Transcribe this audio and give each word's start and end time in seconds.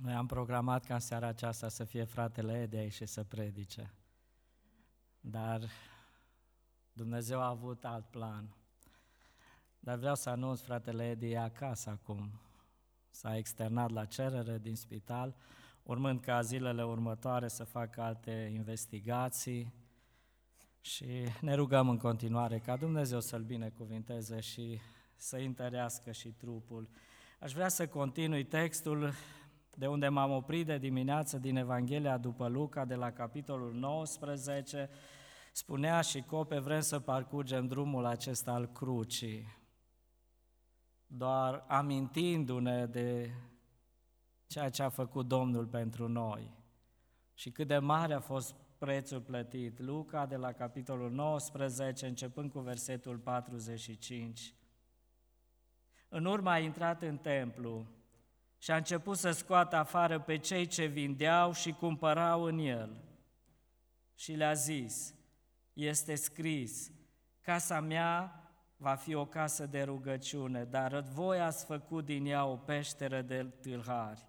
Noi 0.00 0.12
am 0.12 0.26
programat 0.26 0.84
ca 0.84 0.94
în 0.94 1.00
seara 1.00 1.26
aceasta 1.26 1.68
să 1.68 1.84
fie 1.84 2.04
fratele 2.04 2.60
Edi 2.60 2.76
aici 2.76 2.92
și 2.92 3.06
să 3.06 3.24
predice. 3.24 3.94
Dar 5.20 5.60
Dumnezeu 6.92 7.40
a 7.40 7.48
avut 7.48 7.84
alt 7.84 8.06
plan. 8.10 8.54
Dar 9.78 9.98
vreau 9.98 10.14
să 10.14 10.30
anunț, 10.30 10.60
fratele 10.60 11.10
Edi 11.10 11.30
e 11.30 11.38
acasă 11.38 11.90
acum. 11.90 12.40
S-a 13.10 13.36
externat 13.36 13.90
la 13.90 14.04
cerere 14.04 14.58
din 14.58 14.76
spital, 14.76 15.36
urmând 15.82 16.20
ca 16.20 16.40
zilele 16.40 16.84
următoare 16.84 17.48
să 17.48 17.64
facă 17.64 18.02
alte 18.02 18.50
investigații 18.54 19.72
și 20.80 21.28
ne 21.40 21.54
rugăm 21.54 21.88
în 21.88 21.98
continuare 21.98 22.58
ca 22.58 22.76
Dumnezeu 22.76 23.20
să-l 23.20 23.42
binecuvinteze 23.42 24.40
și 24.40 24.80
să 25.16 25.36
întărească 25.36 26.12
și 26.12 26.28
trupul. 26.28 26.88
Aș 27.40 27.52
vrea 27.52 27.68
să 27.68 27.88
continui 27.88 28.44
textul 28.44 29.12
de 29.78 29.86
unde 29.86 30.08
m-am 30.08 30.30
oprit 30.30 30.66
de 30.66 30.78
dimineață 30.78 31.38
din 31.38 31.56
Evanghelia 31.56 32.18
după 32.18 32.48
Luca, 32.48 32.84
de 32.84 32.94
la 32.94 33.12
capitolul 33.12 33.74
19, 33.74 34.90
spunea 35.52 36.00
și 36.00 36.22
Cope, 36.22 36.58
vrem 36.58 36.80
să 36.80 36.98
parcurgem 37.00 37.66
drumul 37.66 38.04
acesta 38.04 38.52
al 38.52 38.66
crucii, 38.72 39.58
doar 41.06 41.64
amintindu-ne 41.68 42.86
de 42.86 43.30
ceea 44.46 44.68
ce 44.68 44.82
a 44.82 44.88
făcut 44.88 45.26
Domnul 45.26 45.66
pentru 45.66 46.08
noi 46.08 46.54
și 47.34 47.50
cât 47.50 47.66
de 47.66 47.78
mare 47.78 48.14
a 48.14 48.20
fost 48.20 48.54
prețul 48.78 49.20
plătit. 49.20 49.78
Luca, 49.78 50.26
de 50.26 50.36
la 50.36 50.52
capitolul 50.52 51.10
19, 51.10 52.06
începând 52.06 52.50
cu 52.50 52.60
versetul 52.60 53.18
45. 53.18 54.54
În 56.08 56.24
urmă 56.24 56.50
a 56.50 56.58
intrat 56.58 57.02
în 57.02 57.16
templu 57.16 57.86
și 58.66 58.72
a 58.72 58.76
început 58.76 59.16
să 59.16 59.30
scoată 59.30 59.76
afară 59.76 60.20
pe 60.20 60.36
cei 60.36 60.66
ce 60.66 60.84
vindeau 60.84 61.52
și 61.52 61.72
cumpărau 61.72 62.42
în 62.42 62.58
el. 62.58 63.04
Și 64.14 64.32
le-a 64.32 64.52
zis, 64.52 65.14
este 65.72 66.14
scris, 66.14 66.90
casa 67.40 67.80
mea 67.80 68.42
va 68.76 68.94
fi 68.94 69.14
o 69.14 69.26
casă 69.26 69.66
de 69.66 69.82
rugăciune, 69.82 70.64
dar 70.64 71.00
voi 71.00 71.40
ați 71.40 71.64
făcut 71.64 72.04
din 72.04 72.26
ea 72.26 72.44
o 72.44 72.56
peșteră 72.56 73.22
de 73.22 73.46
tâlhari. 73.60 74.26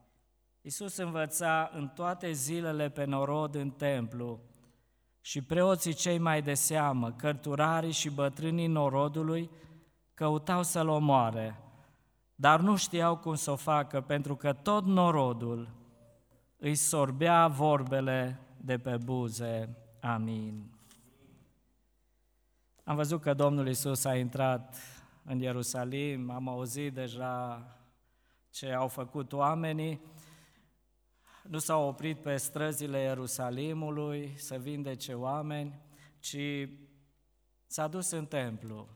Iisus 0.61 0.97
învăța 0.97 1.71
în 1.73 1.87
toate 1.87 2.31
zilele 2.31 2.89
pe 2.89 3.03
norod 3.03 3.55
în 3.55 3.69
templu 3.69 4.39
și 5.21 5.41
preoții 5.41 5.93
cei 5.93 6.17
mai 6.17 6.41
de 6.41 6.53
seamă, 6.53 7.11
cărturarii 7.11 7.91
și 7.91 8.09
bătrânii 8.09 8.67
norodului, 8.67 9.49
căutau 10.13 10.63
să-l 10.63 10.87
omoare, 10.87 11.61
dar 12.39 12.59
nu 12.59 12.75
știau 12.75 13.17
cum 13.17 13.35
să 13.35 13.51
o 13.51 13.55
facă, 13.55 14.01
pentru 14.01 14.35
că 14.35 14.53
tot 14.53 14.85
norodul 14.85 15.69
îi 16.57 16.75
sorbea 16.75 17.47
vorbele 17.47 18.39
de 18.57 18.77
pe 18.77 18.97
buze. 18.97 19.77
Amin. 20.01 20.71
Am 22.83 22.95
văzut 22.95 23.21
că 23.21 23.33
Domnul 23.33 23.67
Isus 23.67 24.05
a 24.05 24.15
intrat 24.15 24.75
în 25.23 25.39
Ierusalim, 25.39 26.29
am 26.29 26.47
auzit 26.47 26.93
deja 26.93 27.65
ce 28.49 28.71
au 28.71 28.87
făcut 28.87 29.33
oamenii, 29.33 30.01
nu 31.41 31.57
s-au 31.57 31.87
oprit 31.87 32.17
pe 32.17 32.37
străzile 32.37 32.99
Ierusalimului 32.99 34.33
să 34.35 34.57
vindece 34.57 35.13
oameni, 35.13 35.79
ci 36.19 36.69
s-a 37.65 37.87
dus 37.87 38.11
în 38.11 38.25
templu. 38.25 38.87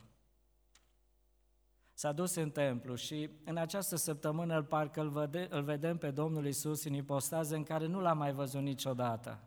S-a 2.01 2.11
dus 2.11 2.35
în 2.35 2.49
templu 2.49 2.95
și 2.95 3.29
în 3.43 3.57
această 3.57 3.95
săptămână 3.95 4.63
parcă 4.63 5.01
îl, 5.01 5.09
vede, 5.09 5.47
îl 5.49 5.63
vedem 5.63 5.97
pe 5.97 6.11
Domnul 6.11 6.45
Isus 6.45 6.83
în 6.83 6.93
ipostază 6.93 7.55
în 7.55 7.63
care 7.63 7.85
nu 7.85 7.99
l-a 7.99 8.13
mai 8.13 8.31
văzut 8.31 8.61
niciodată. 8.61 9.39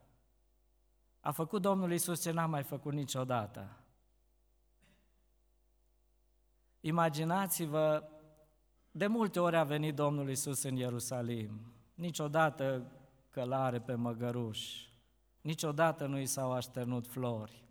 A 1.21 1.31
făcut 1.31 1.63
Domnul 1.63 1.93
Isus 1.93 2.23
ce 2.23 2.31
n-a 2.31 2.47
mai 2.47 2.63
făcut 2.63 2.93
niciodată. 2.93 3.77
Imaginați-vă, 6.81 8.09
de 8.91 9.07
multe 9.07 9.41
ori 9.41 9.57
a 9.57 9.65
venit 9.65 9.95
Domnul 9.95 10.31
Isus 10.31 10.63
în 10.63 10.77
Ierusalim, 10.77 11.73
niciodată 11.95 12.93
călare 13.31 13.81
pe 13.81 13.95
măgăruș, 13.95 14.89
niciodată 15.41 16.07
nu 16.07 16.19
i 16.19 16.27
s-au 16.27 16.53
așternut 16.53 17.07
flori. 17.07 17.65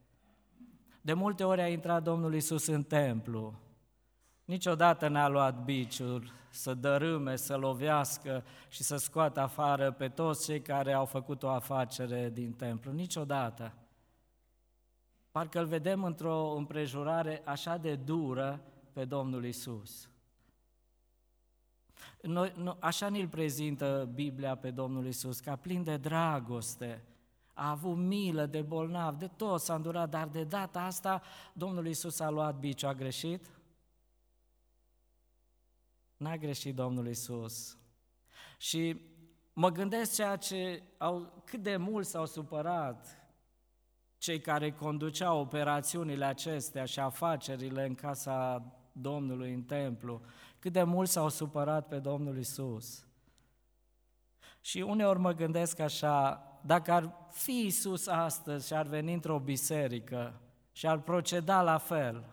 De 1.01 1.13
multe 1.13 1.43
ori 1.43 1.61
a 1.61 1.67
intrat 1.67 2.03
Domnul 2.03 2.33
Isus 2.33 2.67
în 2.67 2.83
templu, 2.83 3.62
niciodată 4.45 5.07
n-a 5.07 5.27
luat 5.27 5.63
biciul 5.63 6.31
să 6.49 6.73
dărâme, 6.73 7.35
să 7.35 7.55
lovească 7.55 8.43
și 8.69 8.83
să 8.83 8.97
scoată 8.97 9.39
afară 9.39 9.91
pe 9.91 10.09
toți 10.09 10.45
cei 10.45 10.61
care 10.61 10.93
au 10.93 11.05
făcut 11.05 11.43
o 11.43 11.49
afacere 11.49 12.29
din 12.29 12.51
templu, 12.51 12.91
niciodată. 12.91 13.73
Parcă 15.31 15.59
îl 15.59 15.65
vedem 15.65 16.03
într-o 16.03 16.55
împrejurare 16.55 17.41
așa 17.45 17.77
de 17.77 17.95
dură 17.95 18.61
pe 18.91 19.05
Domnul 19.05 19.45
Isus. 19.45 20.09
Noi, 22.21 22.53
nu, 22.55 22.77
așa 22.79 23.09
ne-l 23.09 23.27
prezintă 23.27 24.09
Biblia 24.13 24.55
pe 24.55 24.71
Domnul 24.71 25.05
Isus, 25.05 25.39
ca 25.39 25.55
plin 25.55 25.83
de 25.83 25.97
dragoste, 25.97 27.03
a 27.53 27.69
avut 27.69 27.97
milă 27.97 28.45
de 28.45 28.61
bolnav, 28.61 29.15
de 29.15 29.27
tot 29.27 29.61
s-a 29.61 29.75
îndurat, 29.75 30.09
dar 30.09 30.27
de 30.27 30.43
data 30.43 30.81
asta 30.81 31.21
Domnul 31.53 31.87
Isus 31.87 32.19
a 32.19 32.29
luat 32.29 32.59
biciu, 32.59 32.87
a 32.87 32.93
greșit? 32.93 33.45
N-a 36.17 36.37
greșit 36.37 36.75
Domnul 36.75 37.07
Isus. 37.07 37.77
Și 38.57 39.01
mă 39.53 39.69
gândesc 39.69 40.13
ceea 40.13 40.35
ce 40.35 40.83
au, 40.97 41.41
cât 41.45 41.63
de 41.63 41.77
mult 41.77 42.05
s-au 42.05 42.25
supărat 42.25 43.23
cei 44.17 44.39
care 44.39 44.71
conduceau 44.71 45.39
operațiunile 45.39 46.25
acestea 46.25 46.85
și 46.85 46.99
afacerile 46.99 47.85
în 47.85 47.95
casa 47.95 48.65
Domnului 48.91 49.53
în 49.53 49.63
templu, 49.63 50.21
cât 50.59 50.71
de 50.71 50.83
mult 50.83 51.09
s-au 51.09 51.29
supărat 51.29 51.87
pe 51.87 51.99
Domnul 51.99 52.37
Isus. 52.37 53.05
Și 54.61 54.79
uneori 54.79 55.19
mă 55.19 55.31
gândesc 55.31 55.79
așa, 55.79 56.47
dacă 56.65 56.91
ar 56.91 57.15
fi 57.31 57.65
Isus 57.65 58.07
astăzi 58.07 58.67
și 58.67 58.73
ar 58.73 58.85
veni 58.85 59.13
într-o 59.13 59.39
biserică 59.39 60.41
și 60.71 60.87
ar 60.87 60.99
proceda 60.99 61.61
la 61.61 61.77
fel, 61.77 62.25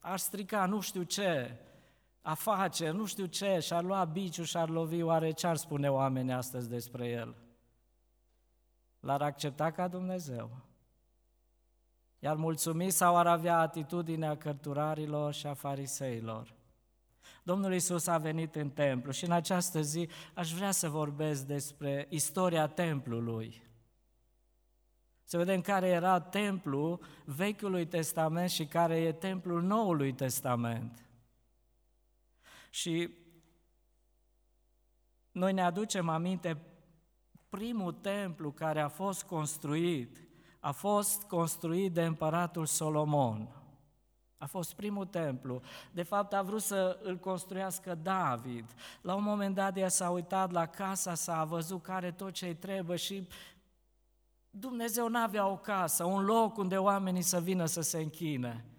ar 0.00 0.18
strica 0.18 0.66
nu 0.66 0.80
știu 0.80 1.02
ce, 1.02 1.58
afaceri, 2.26 2.96
nu 2.96 3.04
știu 3.04 3.26
ce, 3.26 3.58
și-ar 3.58 3.82
lua 3.82 4.04
biciu 4.04 4.42
și-ar 4.42 4.68
lovi, 4.68 5.02
oare 5.02 5.30
ce 5.30 5.46
ar 5.46 5.56
spune 5.56 5.90
oamenii 5.90 6.32
astăzi 6.32 6.68
despre 6.68 7.08
el? 7.08 7.36
L-ar 9.00 9.22
accepta 9.22 9.70
ca 9.70 9.88
Dumnezeu? 9.88 10.50
I-ar 12.18 12.36
mulțumi 12.36 12.90
sau 12.90 13.16
ar 13.16 13.26
avea 13.26 13.58
atitudinea 13.58 14.36
cărturarilor 14.36 15.32
și 15.32 15.46
a 15.46 15.54
fariseilor? 15.54 16.54
Domnul 17.42 17.74
Isus 17.74 18.06
a 18.06 18.18
venit 18.18 18.54
în 18.54 18.70
templu 18.70 19.10
și 19.12 19.24
în 19.24 19.32
această 19.32 19.80
zi 19.80 20.08
aș 20.34 20.52
vrea 20.52 20.70
să 20.70 20.88
vorbesc 20.88 21.46
despre 21.46 22.06
istoria 22.10 22.66
templului. 22.66 23.62
Să 25.24 25.36
vedem 25.36 25.60
care 25.60 25.88
era 25.88 26.20
templul 26.20 27.00
Vechiului 27.24 27.86
Testament 27.86 28.50
și 28.50 28.66
care 28.66 28.96
e 28.96 29.12
templul 29.12 29.62
Noului 29.62 30.12
Testament. 30.12 31.04
Și 32.74 33.10
noi 35.30 35.52
ne 35.52 35.62
aducem 35.62 36.08
aminte 36.08 36.62
primul 37.48 37.92
templu 37.92 38.50
care 38.50 38.80
a 38.80 38.88
fost 38.88 39.22
construit, 39.22 40.28
a 40.60 40.72
fost 40.72 41.22
construit 41.22 41.92
de 41.92 42.04
împăratul 42.04 42.66
Solomon. 42.66 43.48
A 44.38 44.46
fost 44.46 44.74
primul 44.74 45.06
templu. 45.06 45.60
De 45.92 46.02
fapt, 46.02 46.32
a 46.32 46.42
vrut 46.42 46.62
să 46.62 46.98
îl 47.02 47.16
construiască 47.16 47.94
David. 47.94 48.74
La 49.00 49.14
un 49.14 49.22
moment 49.22 49.54
dat, 49.54 49.76
el 49.76 49.88
s-a 49.88 50.10
uitat 50.10 50.50
la 50.50 50.66
casa 50.66 51.14
sa, 51.14 51.38
a 51.38 51.44
văzut 51.44 51.82
care 51.82 52.12
tot 52.12 52.32
ce 52.32 52.46
îi 52.46 52.56
trebuie 52.56 52.96
și 52.96 53.28
Dumnezeu 54.50 55.08
n-avea 55.08 55.46
o 55.46 55.56
casă, 55.56 56.04
un 56.04 56.24
loc 56.24 56.56
unde 56.56 56.76
oamenii 56.76 57.22
să 57.22 57.40
vină 57.40 57.64
să 57.64 57.80
se 57.80 57.98
închine. 57.98 58.73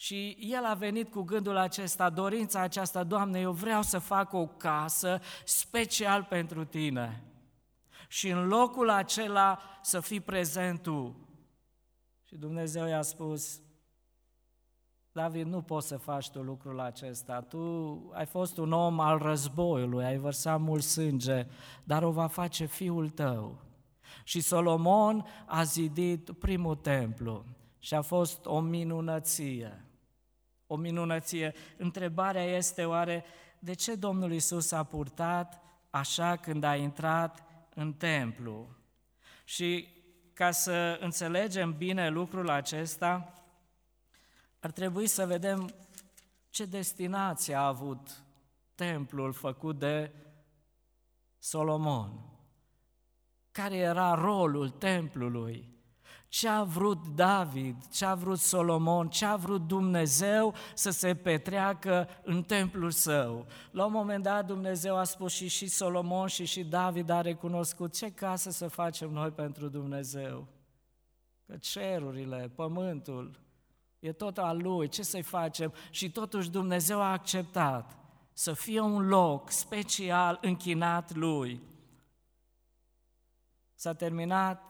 Și 0.00 0.36
el 0.40 0.64
a 0.64 0.74
venit 0.74 1.10
cu 1.10 1.22
gândul 1.22 1.56
acesta, 1.56 2.10
dorința 2.10 2.60
aceasta, 2.60 3.04
Doamne, 3.04 3.40
eu 3.40 3.52
vreau 3.52 3.82
să 3.82 3.98
fac 3.98 4.32
o 4.32 4.46
casă 4.46 5.20
special 5.44 6.24
pentru 6.24 6.64
Tine. 6.64 7.22
Și 8.08 8.28
în 8.28 8.46
locul 8.46 8.90
acela 8.90 9.58
să 9.82 10.00
fii 10.00 10.20
prezent 10.20 10.82
Tu. 10.82 11.16
Și 12.24 12.36
Dumnezeu 12.36 12.86
i-a 12.86 13.02
spus, 13.02 13.60
David, 15.12 15.46
nu 15.46 15.62
poți 15.62 15.86
să 15.86 15.96
faci 15.96 16.30
tu 16.30 16.42
lucrul 16.42 16.80
acesta. 16.80 17.40
Tu 17.40 17.58
ai 18.14 18.26
fost 18.26 18.58
un 18.58 18.72
om 18.72 19.00
al 19.00 19.18
războiului, 19.18 20.04
ai 20.04 20.18
vărsat 20.18 20.60
mult 20.60 20.82
sânge, 20.82 21.46
dar 21.84 22.02
o 22.02 22.10
va 22.10 22.26
face 22.26 22.64
fiul 22.64 23.10
tău. 23.10 23.60
Și 24.24 24.40
Solomon 24.40 25.24
a 25.46 25.62
zidit 25.62 26.30
primul 26.30 26.76
templu 26.76 27.44
și 27.78 27.94
a 27.94 28.02
fost 28.02 28.46
o 28.46 28.60
minunăție. 28.60 29.82
O 30.70 30.76
minunăție. 30.76 31.54
Întrebarea 31.76 32.42
este 32.42 32.84
oare 32.84 33.24
de 33.58 33.74
ce 33.74 33.94
Domnul 33.94 34.32
Isus 34.32 34.72
a 34.72 34.84
purtat 34.84 35.62
așa 35.90 36.36
când 36.36 36.64
a 36.64 36.76
intrat 36.76 37.44
în 37.74 37.92
templu. 37.92 38.68
Și 39.44 39.88
ca 40.32 40.50
să 40.50 40.98
înțelegem 41.00 41.76
bine 41.76 42.08
lucrul 42.08 42.50
acesta, 42.50 43.32
ar 44.58 44.70
trebui 44.70 45.06
să 45.06 45.26
vedem 45.26 45.74
ce 46.50 46.64
destinație 46.64 47.54
a 47.54 47.66
avut 47.66 48.22
templul 48.74 49.32
făcut 49.32 49.78
de 49.78 50.12
Solomon. 51.38 52.10
Care 53.50 53.76
era 53.76 54.14
rolul 54.14 54.70
templului? 54.70 55.77
Ce 56.28 56.48
a 56.48 56.62
vrut 56.62 57.06
David, 57.06 57.88
ce 57.88 58.04
a 58.04 58.14
vrut 58.14 58.38
Solomon, 58.38 59.08
ce 59.08 59.24
a 59.24 59.36
vrut 59.36 59.66
Dumnezeu 59.66 60.54
să 60.74 60.90
se 60.90 61.14
petreacă 61.14 62.08
în 62.22 62.42
templul 62.42 62.90
său. 62.90 63.46
La 63.70 63.84
un 63.84 63.92
moment 63.92 64.22
dat 64.22 64.46
Dumnezeu 64.46 64.96
a 64.96 65.04
spus 65.04 65.32
și 65.32 65.48
și 65.48 65.66
Solomon 65.66 66.26
și 66.26 66.44
și 66.44 66.64
David 66.64 67.10
a 67.10 67.20
recunoscut 67.20 67.92
ce 67.94 68.12
casă 68.12 68.50
să 68.50 68.68
facem 68.68 69.10
noi 69.10 69.30
pentru 69.30 69.68
Dumnezeu. 69.68 70.46
Că 71.46 71.56
cerurile, 71.56 72.50
pământul, 72.54 73.38
e 73.98 74.12
tot 74.12 74.38
al 74.38 74.62
lui, 74.62 74.88
ce 74.88 75.02
să-i 75.02 75.22
facem? 75.22 75.72
Și 75.90 76.10
totuși 76.10 76.50
Dumnezeu 76.50 77.00
a 77.00 77.12
acceptat 77.12 77.96
să 78.32 78.52
fie 78.52 78.80
un 78.80 79.06
loc 79.06 79.50
special 79.50 80.38
închinat 80.42 81.14
lui. 81.14 81.60
S-a 83.74 83.94
terminat 83.94 84.62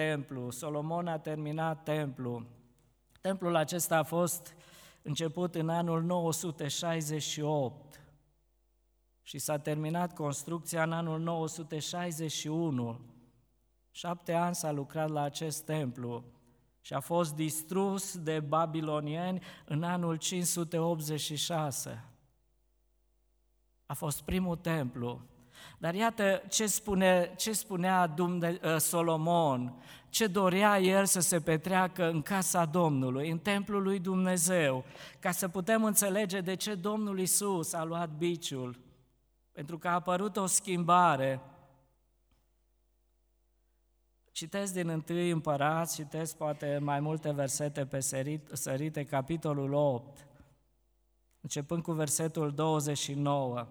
templu, 0.00 0.50
Solomon 0.50 1.06
a 1.06 1.18
terminat 1.18 1.82
templu. 1.82 2.46
Templul 3.20 3.56
acesta 3.56 3.98
a 3.98 4.02
fost 4.02 4.54
început 5.02 5.54
în 5.54 5.68
anul 5.68 6.02
968 6.02 8.00
și 9.22 9.38
s-a 9.38 9.58
terminat 9.58 10.14
construcția 10.14 10.82
în 10.82 10.92
anul 10.92 11.20
961. 11.20 13.00
Șapte 13.90 14.32
ani 14.32 14.54
s-a 14.54 14.70
lucrat 14.70 15.08
la 15.08 15.22
acest 15.22 15.64
templu 15.64 16.24
și 16.80 16.94
a 16.94 17.00
fost 17.00 17.34
distrus 17.34 18.18
de 18.18 18.40
babilonieni 18.40 19.42
în 19.64 19.82
anul 19.82 20.16
586. 20.16 22.04
A 23.86 23.94
fost 23.94 24.22
primul 24.22 24.56
templu. 24.56 25.20
Dar 25.78 25.94
iată 25.94 26.42
ce, 26.48 26.66
spune, 26.66 27.32
ce 27.36 27.52
spunea 27.52 28.06
Dumne, 28.06 28.58
ă, 28.62 28.78
Solomon, 28.78 29.74
ce 30.08 30.26
dorea 30.26 30.80
el 30.80 31.04
să 31.04 31.20
se 31.20 31.40
petreacă 31.40 32.10
în 32.10 32.22
casa 32.22 32.64
Domnului, 32.64 33.30
în 33.30 33.38
templul 33.38 33.82
lui 33.82 33.98
Dumnezeu, 33.98 34.84
ca 35.18 35.30
să 35.30 35.48
putem 35.48 35.84
înțelege 35.84 36.40
de 36.40 36.54
ce 36.54 36.74
Domnul 36.74 37.18
Isus 37.18 37.72
a 37.72 37.84
luat 37.84 38.10
biciul. 38.10 38.78
Pentru 39.52 39.78
că 39.78 39.88
a 39.88 39.92
apărut 39.92 40.36
o 40.36 40.46
schimbare 40.46 41.40
Citesc 44.32 44.72
din 44.72 44.88
întâi 44.88 45.30
împărați, 45.30 45.94
citesc 45.94 46.36
poate 46.36 46.78
mai 46.82 47.00
multe 47.00 47.32
versete 47.32 47.86
pe 47.86 48.00
sărit, 48.00 48.48
sărite, 48.52 49.04
capitolul 49.04 49.72
8, 49.72 50.26
începând 51.40 51.82
cu 51.82 51.92
versetul 51.92 52.50
29. 52.50 53.66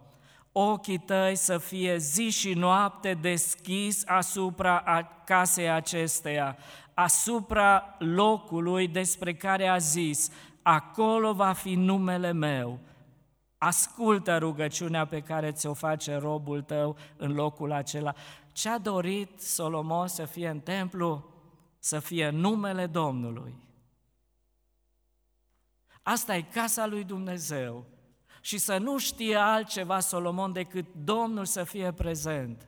Ochii 0.51 0.97
tăi 0.97 1.35
să 1.35 1.57
fie 1.57 1.97
zi 1.97 2.29
și 2.29 2.53
noapte 2.53 3.13
deschis 3.13 4.03
asupra 4.07 4.83
casei 5.25 5.69
acesteia, 5.69 6.57
asupra 6.93 7.95
locului 7.99 8.87
despre 8.87 9.33
care 9.33 9.67
a 9.67 9.77
zis, 9.77 10.31
acolo 10.61 11.33
va 11.33 11.53
fi 11.53 11.75
numele 11.75 12.31
meu. 12.31 12.79
Ascultă 13.57 14.37
rugăciunea 14.37 15.05
pe 15.05 15.21
care 15.21 15.51
ți-o 15.51 15.73
face 15.73 16.15
robul 16.15 16.61
tău 16.61 16.97
în 17.17 17.31
locul 17.31 17.71
acela. 17.71 18.13
Ce 18.51 18.69
a 18.69 18.77
dorit 18.77 19.39
Solomon 19.39 20.07
să 20.07 20.25
fie 20.25 20.49
în 20.49 20.59
templu? 20.59 21.33
Să 21.79 21.99
fie 21.99 22.29
numele 22.29 22.85
Domnului. 22.85 23.55
Asta 26.01 26.35
e 26.35 26.41
casa 26.41 26.85
lui 26.85 27.03
Dumnezeu. 27.03 27.85
Și 28.41 28.57
să 28.57 28.77
nu 28.77 28.97
știe 28.97 29.35
altceva 29.35 29.99
Solomon 29.99 30.51
decât 30.51 30.85
Domnul 31.03 31.45
să 31.45 31.63
fie 31.63 31.91
prezent. 31.93 32.67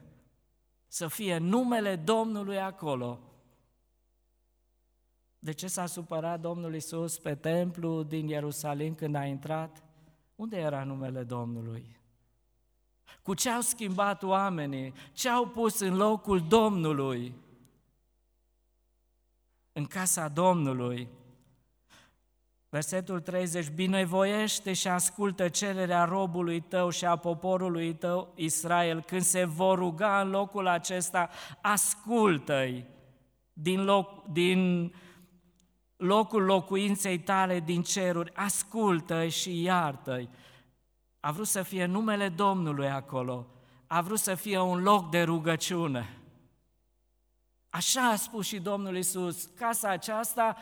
Să 0.86 1.08
fie 1.08 1.38
numele 1.38 1.96
Domnului 1.96 2.58
acolo. 2.58 3.20
De 5.38 5.52
ce 5.52 5.66
s-a 5.66 5.86
supărat 5.86 6.40
Domnul 6.40 6.74
Isus 6.74 7.18
pe 7.18 7.34
templu 7.34 8.02
din 8.02 8.28
Ierusalim 8.28 8.94
când 8.94 9.14
a 9.14 9.24
intrat? 9.24 9.82
Unde 10.34 10.56
era 10.56 10.84
numele 10.84 11.22
Domnului? 11.22 12.00
Cu 13.22 13.34
ce 13.34 13.50
au 13.50 13.60
schimbat 13.60 14.22
oamenii? 14.22 14.92
Ce 15.12 15.28
au 15.28 15.48
pus 15.48 15.78
în 15.78 15.96
locul 15.96 16.46
Domnului? 16.48 17.34
În 19.72 19.84
casa 19.84 20.28
Domnului. 20.28 21.08
Versetul 22.72 23.20
30, 23.20 23.68
binevoiește 23.68 24.72
și 24.72 24.88
ascultă 24.88 25.48
cererea 25.48 26.04
robului 26.04 26.60
tău 26.60 26.90
și 26.90 27.04
a 27.04 27.16
poporului 27.16 27.94
tău 27.94 28.32
Israel. 28.34 29.02
Când 29.02 29.22
se 29.22 29.44
vor 29.44 29.78
ruga 29.78 30.20
în 30.20 30.30
locul 30.30 30.66
acesta, 30.66 31.28
ascultă-i 31.62 32.86
din, 33.52 33.84
loc, 33.84 34.26
din 34.26 34.92
locul 35.96 36.42
locuinței 36.42 37.18
tale 37.18 37.60
din 37.60 37.82
ceruri, 37.82 38.34
ascultă-i 38.34 39.30
și 39.30 39.62
iartă-i. 39.62 40.28
A 41.20 41.32
vrut 41.32 41.46
să 41.46 41.62
fie 41.62 41.84
numele 41.84 42.28
Domnului 42.28 42.88
acolo, 42.88 43.46
a 43.86 44.00
vrut 44.00 44.18
să 44.18 44.34
fie 44.34 44.58
un 44.58 44.82
loc 44.82 45.10
de 45.10 45.22
rugăciune. 45.22 46.18
Așa 47.68 48.08
a 48.08 48.16
spus 48.16 48.46
și 48.46 48.58
Domnul 48.60 48.96
Isus, 48.96 49.44
casa 49.44 49.88
aceasta 49.88 50.56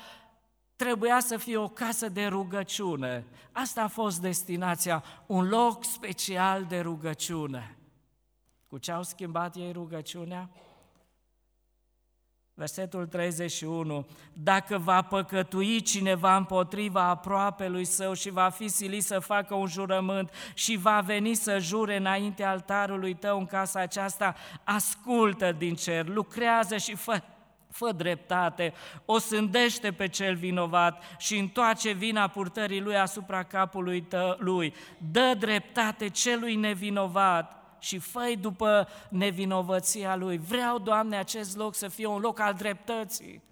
trebuia 0.81 1.21
să 1.21 1.37
fie 1.37 1.57
o 1.57 1.69
casă 1.69 2.09
de 2.09 2.27
rugăciune. 2.27 3.25
Asta 3.53 3.83
a 3.83 3.89
fost 3.89 4.21
destinația, 4.21 5.05
un 5.27 5.49
loc 5.49 5.85
special 5.85 6.65
de 6.65 6.81
rugăciune. 6.81 7.77
Cu 8.67 8.79
ce 8.79 8.93
au 8.93 9.03
schimbat 9.03 9.57
ei 9.57 9.73
rugăciunea? 9.73 10.51
Versetul 12.55 13.07
31. 13.07 14.07
Dacă 14.33 14.79
va 14.79 15.03
păcătui 15.03 15.81
cineva 15.81 16.37
împotriva 16.37 17.03
aproapelui 17.03 17.85
său 17.85 18.13
și 18.13 18.31
va 18.31 18.49
fi 18.49 18.69
silit 18.69 19.05
să 19.05 19.19
facă 19.19 19.55
un 19.55 19.67
jurământ 19.67 20.31
și 20.55 20.77
va 20.77 21.01
veni 21.01 21.35
să 21.35 21.59
jure 21.59 21.97
înainte 21.97 22.43
altarului 22.43 23.15
tău 23.15 23.39
în 23.39 23.47
casa 23.47 23.81
aceasta, 23.81 24.35
ascultă 24.65 25.53
din 25.53 25.75
cer, 25.75 26.07
lucrează 26.07 26.77
și 26.77 26.95
fă 26.95 27.23
fă 27.71 27.93
dreptate, 27.93 28.73
o 29.05 29.19
sândește 29.19 29.93
pe 29.93 30.09
cel 30.09 30.35
vinovat 30.35 31.03
și 31.19 31.39
întoarce 31.39 31.93
vina 31.93 32.29
purtării 32.29 32.81
lui 32.81 32.97
asupra 32.97 33.43
capului 33.43 34.03
tău, 34.03 34.37
lui. 34.39 34.75
Dă 35.11 35.35
dreptate 35.39 36.09
celui 36.09 36.55
nevinovat 36.55 37.75
și 37.79 37.99
făi 37.99 38.37
după 38.37 38.89
nevinovăția 39.09 40.17
lui. 40.17 40.39
Vreau, 40.39 40.79
Doamne, 40.79 41.17
acest 41.17 41.57
loc 41.57 41.75
să 41.75 41.89
fie 41.89 42.07
un 42.07 42.21
loc 42.21 42.41
al 42.41 42.55
dreptății. 42.55 43.43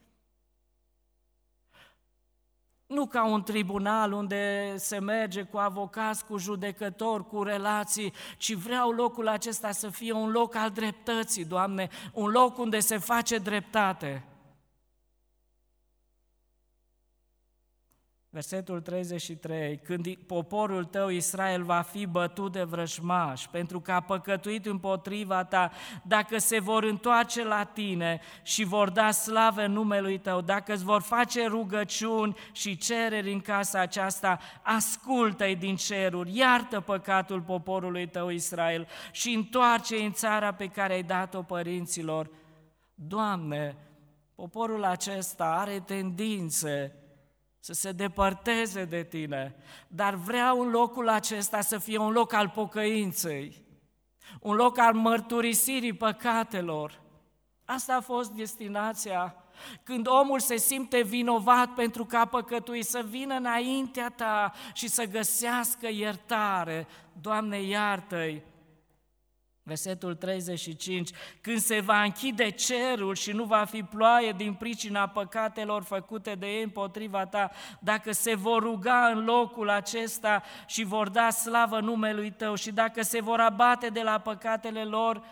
Nu 2.88 3.06
ca 3.06 3.24
un 3.24 3.42
tribunal 3.42 4.12
unde 4.12 4.74
se 4.76 4.98
merge 4.98 5.42
cu 5.42 5.56
avocați, 5.56 6.24
cu 6.24 6.36
judecători, 6.38 7.26
cu 7.26 7.42
relații, 7.42 8.12
ci 8.36 8.54
vreau 8.54 8.90
locul 8.90 9.28
acesta 9.28 9.70
să 9.70 9.88
fie 9.88 10.12
un 10.12 10.30
loc 10.30 10.54
al 10.54 10.70
dreptății, 10.70 11.44
Doamne, 11.44 11.88
un 12.12 12.30
loc 12.30 12.58
unde 12.58 12.78
se 12.78 12.98
face 12.98 13.38
dreptate. 13.38 14.27
Versetul 18.30 18.80
33, 18.80 19.78
când 19.78 20.16
poporul 20.16 20.84
tău 20.84 21.08
Israel 21.08 21.62
va 21.62 21.80
fi 21.80 22.06
bătut 22.06 22.52
de 22.52 22.62
vrăjmaș 22.62 23.46
pentru 23.46 23.80
că 23.80 23.92
a 23.92 24.00
păcătuit 24.00 24.66
împotriva 24.66 25.44
ta, 25.44 25.70
dacă 26.02 26.38
se 26.38 26.60
vor 26.60 26.82
întoarce 26.82 27.44
la 27.44 27.64
tine 27.64 28.20
și 28.42 28.64
vor 28.64 28.90
da 28.90 29.10
slavă 29.10 29.66
numelui 29.66 30.18
tău, 30.18 30.40
dacă 30.40 30.72
îți 30.72 30.84
vor 30.84 31.02
face 31.02 31.46
rugăciuni 31.46 32.36
și 32.52 32.76
cereri 32.76 33.32
în 33.32 33.40
casa 33.40 33.80
aceasta, 33.80 34.38
ascultă-i 34.62 35.56
din 35.56 35.76
ceruri, 35.76 36.36
iartă 36.36 36.80
păcatul 36.80 37.40
poporului 37.40 38.08
tău 38.08 38.28
Israel 38.28 38.88
și 39.12 39.32
întoarce 39.32 39.96
în 39.96 40.12
țara 40.12 40.52
pe 40.52 40.66
care 40.66 40.92
ai 40.92 41.02
dat-o 41.02 41.42
părinților. 41.42 42.30
Doamne, 42.94 43.76
poporul 44.34 44.84
acesta 44.84 45.44
are 45.44 45.80
tendințe 45.80 46.92
să 47.68 47.74
se 47.74 47.92
depărteze 47.92 48.84
de 48.84 49.02
tine, 49.02 49.54
dar 49.88 50.14
vreau 50.14 50.60
în 50.60 50.70
locul 50.70 51.08
acesta 51.08 51.60
să 51.60 51.78
fie 51.78 51.98
un 51.98 52.12
loc 52.12 52.32
al 52.32 52.48
pocăinței, 52.48 53.62
un 54.40 54.54
loc 54.54 54.78
al 54.78 54.94
mărturisirii 54.94 55.92
păcatelor. 55.92 57.00
Asta 57.64 57.94
a 57.94 58.00
fost 58.00 58.30
destinația. 58.30 59.34
Când 59.82 60.06
omul 60.06 60.40
se 60.40 60.56
simte 60.56 61.02
vinovat 61.02 61.74
pentru 61.74 62.04
că 62.04 62.16
a 62.16 62.24
păcătuit, 62.24 62.84
să 62.84 63.04
vină 63.08 63.34
înaintea 63.34 64.08
ta 64.08 64.52
și 64.72 64.88
să 64.88 65.04
găsească 65.04 65.88
iertare. 65.90 66.86
Doamne, 67.20 67.60
iartă-i! 67.62 68.42
Versetul 69.68 70.14
35, 70.14 71.10
când 71.40 71.58
se 71.58 71.80
va 71.80 72.02
închide 72.02 72.50
cerul 72.50 73.14
și 73.14 73.32
nu 73.32 73.44
va 73.44 73.64
fi 73.64 73.82
ploaie 73.82 74.32
din 74.36 74.54
pricina 74.54 75.08
păcatelor 75.08 75.82
făcute 75.82 76.34
de 76.34 76.46
ei 76.46 76.62
împotriva 76.62 77.26
ta, 77.26 77.50
dacă 77.80 78.12
se 78.12 78.34
vor 78.34 78.62
ruga 78.62 79.10
în 79.14 79.24
locul 79.24 79.70
acesta 79.70 80.42
și 80.66 80.84
vor 80.84 81.08
da 81.08 81.30
slavă 81.30 81.80
numelui 81.80 82.30
tău 82.30 82.54
și 82.54 82.72
dacă 82.72 83.02
se 83.02 83.20
vor 83.20 83.40
abate 83.40 83.88
de 83.88 84.02
la 84.02 84.18
păcatele 84.18 84.84
lor, 84.84 85.22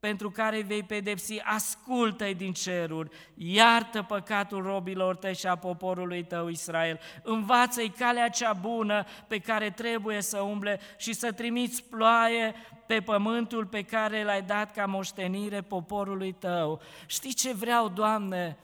pentru 0.00 0.30
care 0.30 0.62
vei 0.62 0.82
pedepsi, 0.82 1.38
ascultă-i 1.38 2.34
din 2.34 2.52
ceruri, 2.52 3.10
iartă 3.34 4.02
păcatul 4.02 4.62
robilor 4.62 5.16
tăi 5.16 5.34
și 5.34 5.46
a 5.46 5.56
poporului 5.56 6.24
tău 6.24 6.48
Israel, 6.48 7.00
învață-i 7.22 7.88
calea 7.88 8.28
cea 8.28 8.52
bună 8.52 9.04
pe 9.28 9.38
care 9.38 9.70
trebuie 9.70 10.20
să 10.20 10.40
umble 10.40 10.80
și 10.96 11.12
să 11.12 11.32
trimiți 11.32 11.84
ploaie 11.84 12.54
pe 12.86 13.00
pământul 13.00 13.66
pe 13.66 13.82
care 13.82 14.24
l-ai 14.24 14.42
dat 14.42 14.72
ca 14.72 14.86
moștenire 14.86 15.60
poporului 15.60 16.32
tău. 16.32 16.80
Știi 17.06 17.34
ce 17.34 17.52
vreau, 17.52 17.88
Doamne? 17.88 18.58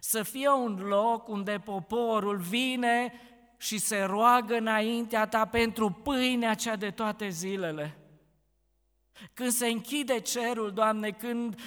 Să 0.00 0.22
fie 0.22 0.48
un 0.48 0.78
loc 0.82 1.28
unde 1.28 1.60
poporul 1.64 2.36
vine 2.36 3.12
și 3.56 3.78
se 3.78 4.02
roagă 4.02 4.56
înaintea 4.56 5.26
ta 5.26 5.44
pentru 5.44 5.90
pâinea 5.90 6.54
cea 6.54 6.76
de 6.76 6.90
toate 6.90 7.28
zilele. 7.28 7.99
Când 9.34 9.50
se 9.50 9.66
închide 9.66 10.18
cerul, 10.18 10.72
Doamne, 10.72 11.10
când 11.10 11.60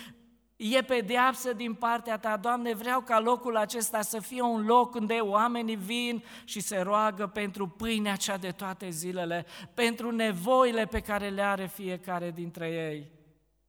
e 0.55 0.81
pedeapsă 0.81 1.53
din 1.53 1.73
partea 1.73 2.17
Ta, 2.17 2.37
Doamne, 2.37 2.73
vreau 2.73 3.01
ca 3.01 3.19
locul 3.19 3.57
acesta 3.57 4.01
să 4.01 4.19
fie 4.19 4.41
un 4.41 4.65
loc 4.65 4.95
unde 4.95 5.13
oamenii 5.13 5.75
vin 5.75 6.23
și 6.43 6.59
se 6.59 6.79
roagă 6.79 7.27
pentru 7.27 7.67
pâinea 7.67 8.15
cea 8.15 8.37
de 8.37 8.51
toate 8.51 8.89
zilele, 8.89 9.45
pentru 9.73 10.11
nevoile 10.11 10.85
pe 10.85 10.99
care 10.99 11.29
le 11.29 11.41
are 11.41 11.67
fiecare 11.67 12.31
dintre 12.31 12.67
ei. 12.67 13.11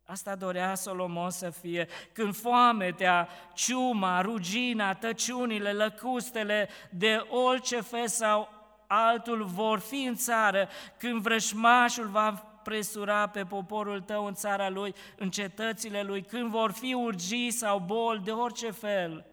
Asta 0.06 0.34
dorea 0.34 0.74
Solomon 0.74 1.30
să 1.30 1.50
fie, 1.50 1.88
când 2.12 2.34
foametea, 2.34 3.28
ciuma, 3.54 4.20
rugina, 4.20 4.94
tăciunile, 4.94 5.72
lăcustele 5.72 6.68
de 6.90 7.26
orice 7.28 7.80
fel 7.80 8.08
sau 8.08 8.48
altul 8.86 9.44
vor 9.44 9.78
fi 9.78 10.04
în 10.04 10.14
țară, 10.14 10.68
când 10.98 11.20
vrășmașul 11.20 12.06
va 12.06 12.53
presura 12.64 13.28
pe 13.28 13.44
poporul 13.44 14.00
tău 14.00 14.26
în 14.26 14.35
țara 14.35 14.68
lui, 14.68 14.94
în 15.16 15.30
cetățile 15.30 16.02
lui, 16.02 16.23
când 16.23 16.50
vor 16.50 16.71
fi 16.71 16.94
urgii 16.94 17.50
sau 17.50 17.78
boli 17.78 18.21
de 18.21 18.30
orice 18.30 18.71
fel. 18.71 19.26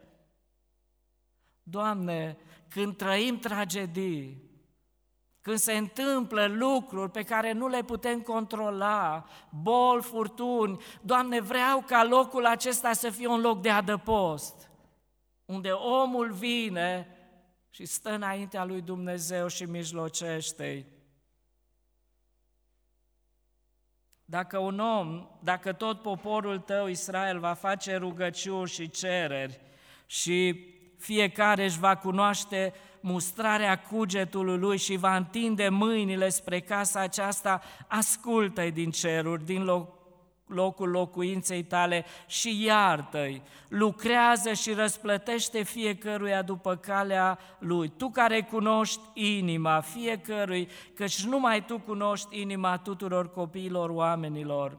Doamne, 1.64 2.38
când 2.70 2.96
trăim 2.96 3.40
tragedii, 3.40 4.50
când 5.42 5.58
se 5.58 5.74
întâmplă 5.74 6.46
lucruri 6.46 7.12
pe 7.12 7.24
care 7.24 7.52
nu 7.52 7.68
le 7.68 7.84
putem 7.84 8.22
controla, 8.22 9.26
boli, 9.62 10.02
furtuni, 10.02 10.78
Doamne, 11.02 11.40
vreau 11.40 11.82
ca 11.82 12.04
locul 12.04 12.46
acesta 12.46 12.94
să 12.94 13.10
fie 13.10 13.28
un 13.28 13.42
loc 13.42 13.62
de 13.62 13.70
adăpost, 13.70 14.72
unde 15.46 15.70
omul 15.72 16.32
vine 16.32 17.08
și 17.70 17.86
stă 17.86 18.10
înaintea 18.10 18.66
lui 18.66 18.82
Dumnezeu 18.82 19.48
și 19.48 19.64
mijlocește-i. 19.64 20.86
Dacă 24.32 24.58
un 24.58 24.80
om, 24.80 25.28
dacă 25.40 25.74
tot 25.74 26.02
poporul 26.02 26.60
tău, 26.60 26.88
Israel, 26.88 27.40
va 27.40 27.54
face 27.54 27.96
rugăciuni 27.96 28.68
și 28.68 28.90
cereri 28.90 29.60
și 30.06 30.66
fiecare 30.98 31.64
își 31.64 31.80
va 31.80 31.96
cunoaște 31.96 32.74
mustrarea 33.00 33.80
cugetului 33.80 34.58
lui 34.58 34.78
și 34.78 34.96
va 34.96 35.16
întinde 35.16 35.70
mâinile 35.70 36.30
spre 36.30 36.60
casa 36.60 37.00
aceasta, 37.00 37.62
ascultă-i 37.88 38.72
din 38.72 38.92
ceruri, 38.92 39.46
din 39.46 39.64
loc 39.64 40.01
locul 40.52 40.90
locuinței 40.90 41.64
tale 41.64 42.06
și 42.26 42.64
iartă-i, 42.64 43.42
lucrează 43.68 44.54
și 44.54 44.74
răsplătește 44.74 45.64
fiecăruia 45.64 46.42
după 46.42 46.76
calea 46.76 47.40
lui. 47.60 47.90
Tu 47.98 48.10
care 48.10 48.42
cunoști 48.42 49.02
inima 49.14 49.80
fiecărui, 49.80 50.70
căci 50.96 51.26
numai 51.26 51.66
tu 51.66 51.80
cunoști 51.80 52.40
inima 52.42 52.78
tuturor 52.78 53.32
copiilor 53.32 53.90
oamenilor. 53.90 54.78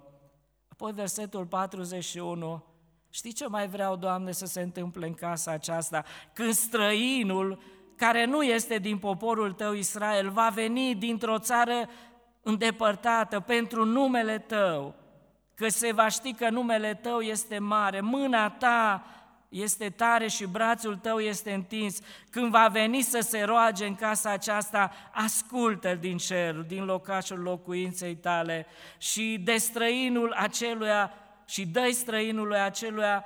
Apoi 0.69 0.93
versetul 0.93 1.47
41, 1.47 2.65
știi 3.11 3.33
ce 3.33 3.47
mai 3.47 3.69
vreau, 3.69 3.97
Doamne, 3.97 4.33
să 4.33 4.47
se 4.47 4.61
întâmple 4.61 5.07
în 5.07 5.15
casa 5.15 5.51
aceasta? 5.51 6.05
Când 6.33 6.53
străinul 6.53 7.59
care 7.97 8.25
nu 8.25 8.43
este 8.43 8.79
din 8.79 8.99
poporul 8.99 9.53
tău 9.53 9.73
Israel 9.73 10.31
va 10.31 10.49
veni 10.55 10.95
dintr-o 10.95 11.39
țară 11.39 11.89
îndepărtată 12.43 13.41
pentru 13.41 13.85
numele 13.85 14.39
tău, 14.39 14.95
că 15.55 15.69
se 15.69 15.93
va 15.93 16.09
ști 16.09 16.33
că 16.33 16.51
numele 16.51 16.95
tău 16.95 17.21
este 17.21 17.59
mare, 17.59 18.01
mâna 18.01 18.51
ta 18.51 19.07
este 19.49 19.91
tare 19.91 20.29
și 20.29 20.47
brațul 20.47 20.97
tău 20.97 21.19
este 21.19 21.53
întins. 21.53 21.99
Când 22.31 22.51
va 22.51 22.69
veni 22.69 23.01
să 23.03 23.21
se 23.21 23.43
roage 23.43 23.87
în 23.87 23.95
casa 23.95 24.31
aceasta, 24.31 24.93
ascultă 25.13 25.95
din 25.95 26.17
cer, 26.17 26.55
din 26.55 26.85
locașul 26.85 27.39
locuinței 27.39 28.15
tale 28.15 28.67
și 28.99 29.41
de 29.45 29.57
străinul 29.57 30.33
aceluia 30.33 31.13
și 31.47 31.67
dă 31.67 31.89
străinului 31.91 32.59
aceluia 32.59 33.25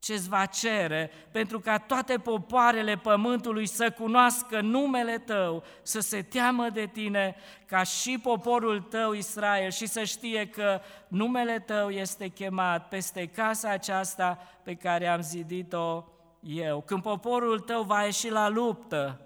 ce 0.00 0.12
îți 0.12 0.28
va 0.28 0.46
cere, 0.46 1.10
pentru 1.30 1.60
ca 1.60 1.78
toate 1.78 2.18
popoarele 2.18 2.96
pământului 2.96 3.66
să 3.66 3.90
cunoască 3.90 4.60
numele 4.60 5.18
tău, 5.18 5.64
să 5.82 6.00
se 6.00 6.22
teamă 6.22 6.68
de 6.68 6.86
tine, 6.86 7.36
ca 7.66 7.82
și 7.82 8.18
poporul 8.22 8.80
tău 8.80 9.12
Israel 9.12 9.70
și 9.70 9.86
să 9.86 10.04
știe 10.04 10.48
că 10.48 10.80
numele 11.08 11.58
tău 11.58 11.90
este 11.90 12.28
chemat 12.28 12.88
peste 12.88 13.26
casa 13.26 13.70
aceasta 13.70 14.38
pe 14.62 14.74
care 14.74 15.06
am 15.06 15.20
zidit-o 15.20 16.04
eu. 16.40 16.80
Când 16.80 17.02
poporul 17.02 17.60
tău 17.60 17.82
va 17.82 18.02
ieși 18.02 18.30
la 18.30 18.48
luptă 18.48 19.20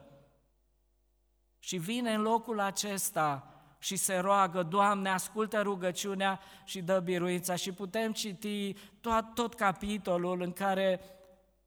și 1.59 1.77
vine 1.77 2.15
în 2.15 2.23
locul 2.23 2.61
acesta, 2.61 3.54
și 3.85 3.97
se 3.97 4.17
roagă, 4.17 4.63
Doamne, 4.63 5.09
ascultă 5.09 5.61
rugăciunea 5.63 6.41
și 6.65 6.83
dă 6.83 7.01
biruința. 7.01 7.55
Și 7.55 7.73
putem 7.73 8.13
citi 8.13 8.73
tot, 9.01 9.35
tot 9.35 9.55
capitolul 9.55 10.41
în 10.41 10.53
care 10.53 11.01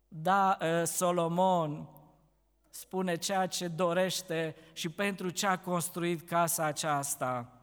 da, 0.08 0.58
ă, 0.62 0.84
Solomon 0.84 1.90
spune 2.70 3.16
ceea 3.16 3.46
ce 3.46 3.68
dorește 3.68 4.56
și 4.74 4.90
pentru 4.90 5.30
ce 5.30 5.48
a 5.48 5.60
construit 5.60 6.28
casa 6.28 6.66
aceasta. 6.66 7.62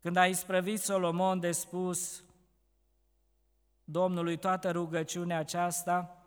Când 0.00 0.16
a 0.16 0.26
isprăvit 0.26 0.80
Solomon 0.80 1.40
de 1.40 1.52
spus 1.52 2.24
Domnului 3.84 4.36
toată 4.36 4.70
rugăciunea 4.70 5.38
aceasta, 5.38 6.19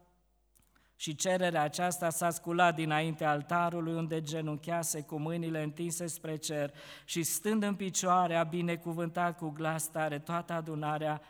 și 0.95 1.15
cererea 1.15 1.61
aceasta 1.61 2.09
s-a 2.09 2.29
sculat 2.29 2.75
dinainte 2.75 3.23
altarului 3.23 3.93
unde 3.93 4.21
genunchease 4.21 5.01
cu 5.01 5.19
mâinile 5.19 5.63
întinse 5.63 6.07
spre 6.07 6.35
cer 6.35 6.73
și 7.05 7.23
stând 7.23 7.63
în 7.63 7.75
picioare 7.75 8.35
a 8.35 8.43
binecuvântat 8.43 9.37
cu 9.37 9.49
glas 9.49 9.87
tare 9.87 10.19
toată 10.19 10.53
adunarea 10.53 11.21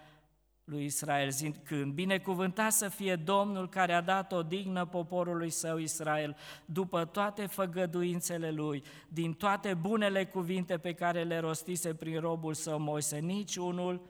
lui 0.64 0.86
Israel, 0.86 1.30
când 1.64 1.94
binecuvântat 1.94 2.72
să 2.72 2.88
fie 2.88 3.16
Domnul 3.16 3.70
care 3.70 3.94
a 3.94 4.02
dat 4.02 4.32
o 4.32 4.44
dignă 4.44 4.86
poporului 4.86 5.50
său 5.50 5.78
Israel, 5.78 6.36
după 6.66 7.06
toate 7.06 7.46
făgăduințele 7.46 8.52
lui, 8.52 8.84
din 9.08 9.34
toate 9.34 9.74
bunele 9.74 10.26
cuvinte 10.26 10.78
pe 10.78 10.94
care 10.94 11.24
le 11.24 11.40
rostise 11.40 11.94
prin 11.94 12.20
robul 12.20 12.54
său 12.54 12.80
Moise, 12.80 13.18
nici 13.18 13.56
unul 13.56 14.02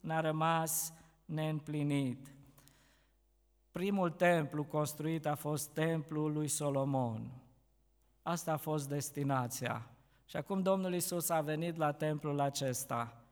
n-a 0.00 0.20
rămas 0.20 0.92
neîmplinit. 1.24 2.34
Primul 3.70 4.10
templu 4.10 4.64
construit 4.64 5.26
a 5.26 5.34
fost 5.34 5.70
templul 5.70 6.32
lui 6.32 6.48
Solomon. 6.48 7.30
Asta 8.22 8.52
a 8.52 8.56
fost 8.56 8.88
destinația. 8.88 9.90
Și 10.24 10.36
acum 10.36 10.62
Domnul 10.62 10.94
Isus 10.94 11.28
a 11.28 11.40
venit 11.40 11.76
la 11.76 11.92
templul 11.92 12.40
acesta. 12.40 13.24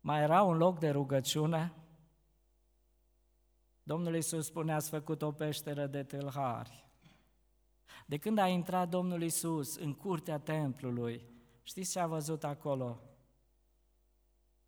Mai 0.00 0.22
era 0.22 0.42
un 0.42 0.56
loc 0.56 0.78
de 0.78 0.90
rugăciune? 0.90 1.72
Domnul 3.82 4.14
Isus 4.14 4.46
spune, 4.46 4.74
ați 4.74 4.88
făcut 4.88 5.22
o 5.22 5.32
peșteră 5.32 5.86
de 5.86 6.02
tâlhari. 6.02 6.86
De 8.06 8.16
când 8.16 8.38
a 8.38 8.46
intrat 8.46 8.88
Domnul 8.88 9.22
Isus 9.22 9.76
în 9.76 9.94
curtea 9.94 10.38
templului, 10.38 11.24
știți 11.62 11.90
ce 11.90 12.00
a 12.00 12.06
văzut 12.06 12.44
acolo? 12.44 13.00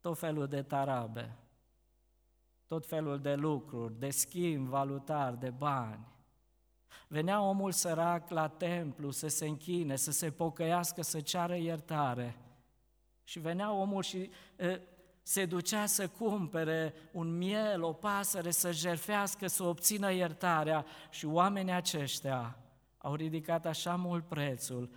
Tot 0.01 0.19
felul 0.19 0.47
de 0.47 0.63
tarabe, 0.63 1.37
tot 2.71 2.87
felul 2.87 3.21
de 3.21 3.35
lucruri, 3.35 3.99
de 3.99 4.11
schimb 4.11 4.69
valutar, 4.69 5.35
de 5.35 5.51
bani. 5.51 6.07
Venea 7.09 7.43
omul 7.43 7.73
sărac 7.73 8.31
la 8.31 8.49
templu 8.49 9.11
să 9.11 9.29
se 9.29 9.47
închine, 9.47 9.97
să 9.97 10.11
se 10.11 10.31
pocăiască, 10.31 11.03
să 11.03 11.21
ceară 11.21 11.57
iertare. 11.57 12.37
Și 13.25 13.39
venea 13.39 13.73
omul 13.73 14.03
și 14.03 14.31
e, 14.57 14.81
se 15.23 15.45
ducea 15.45 15.87
să 15.87 16.09
cumpere 16.09 16.95
un 17.13 17.37
miel, 17.37 17.83
o 17.83 17.93
pasăre, 17.93 18.51
să 18.51 18.73
jerfească, 18.73 19.47
să 19.47 19.63
obțină 19.63 20.13
iertarea. 20.13 20.85
Și 21.11 21.27
oamenii 21.27 21.73
aceștia 21.73 22.59
au 22.99 23.15
ridicat 23.15 23.67
așa 23.67 23.97
mult 23.97 24.27
prețul, 24.27 24.91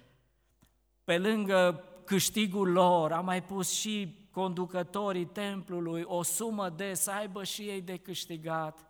pe 1.04 1.18
lângă 1.18 1.84
câștigul 2.06 2.72
lor, 2.72 3.12
a 3.12 3.22
mai 3.22 3.44
pus 3.44 3.72
și 3.72 4.23
conducătorii 4.34 5.26
templului 5.26 6.04
o 6.06 6.24
sumă 6.24 6.70
de 6.70 6.94
să 6.94 7.12
aibă 7.12 7.44
și 7.44 7.62
ei 7.62 7.82
de 7.82 7.98
câștigat. 7.98 8.88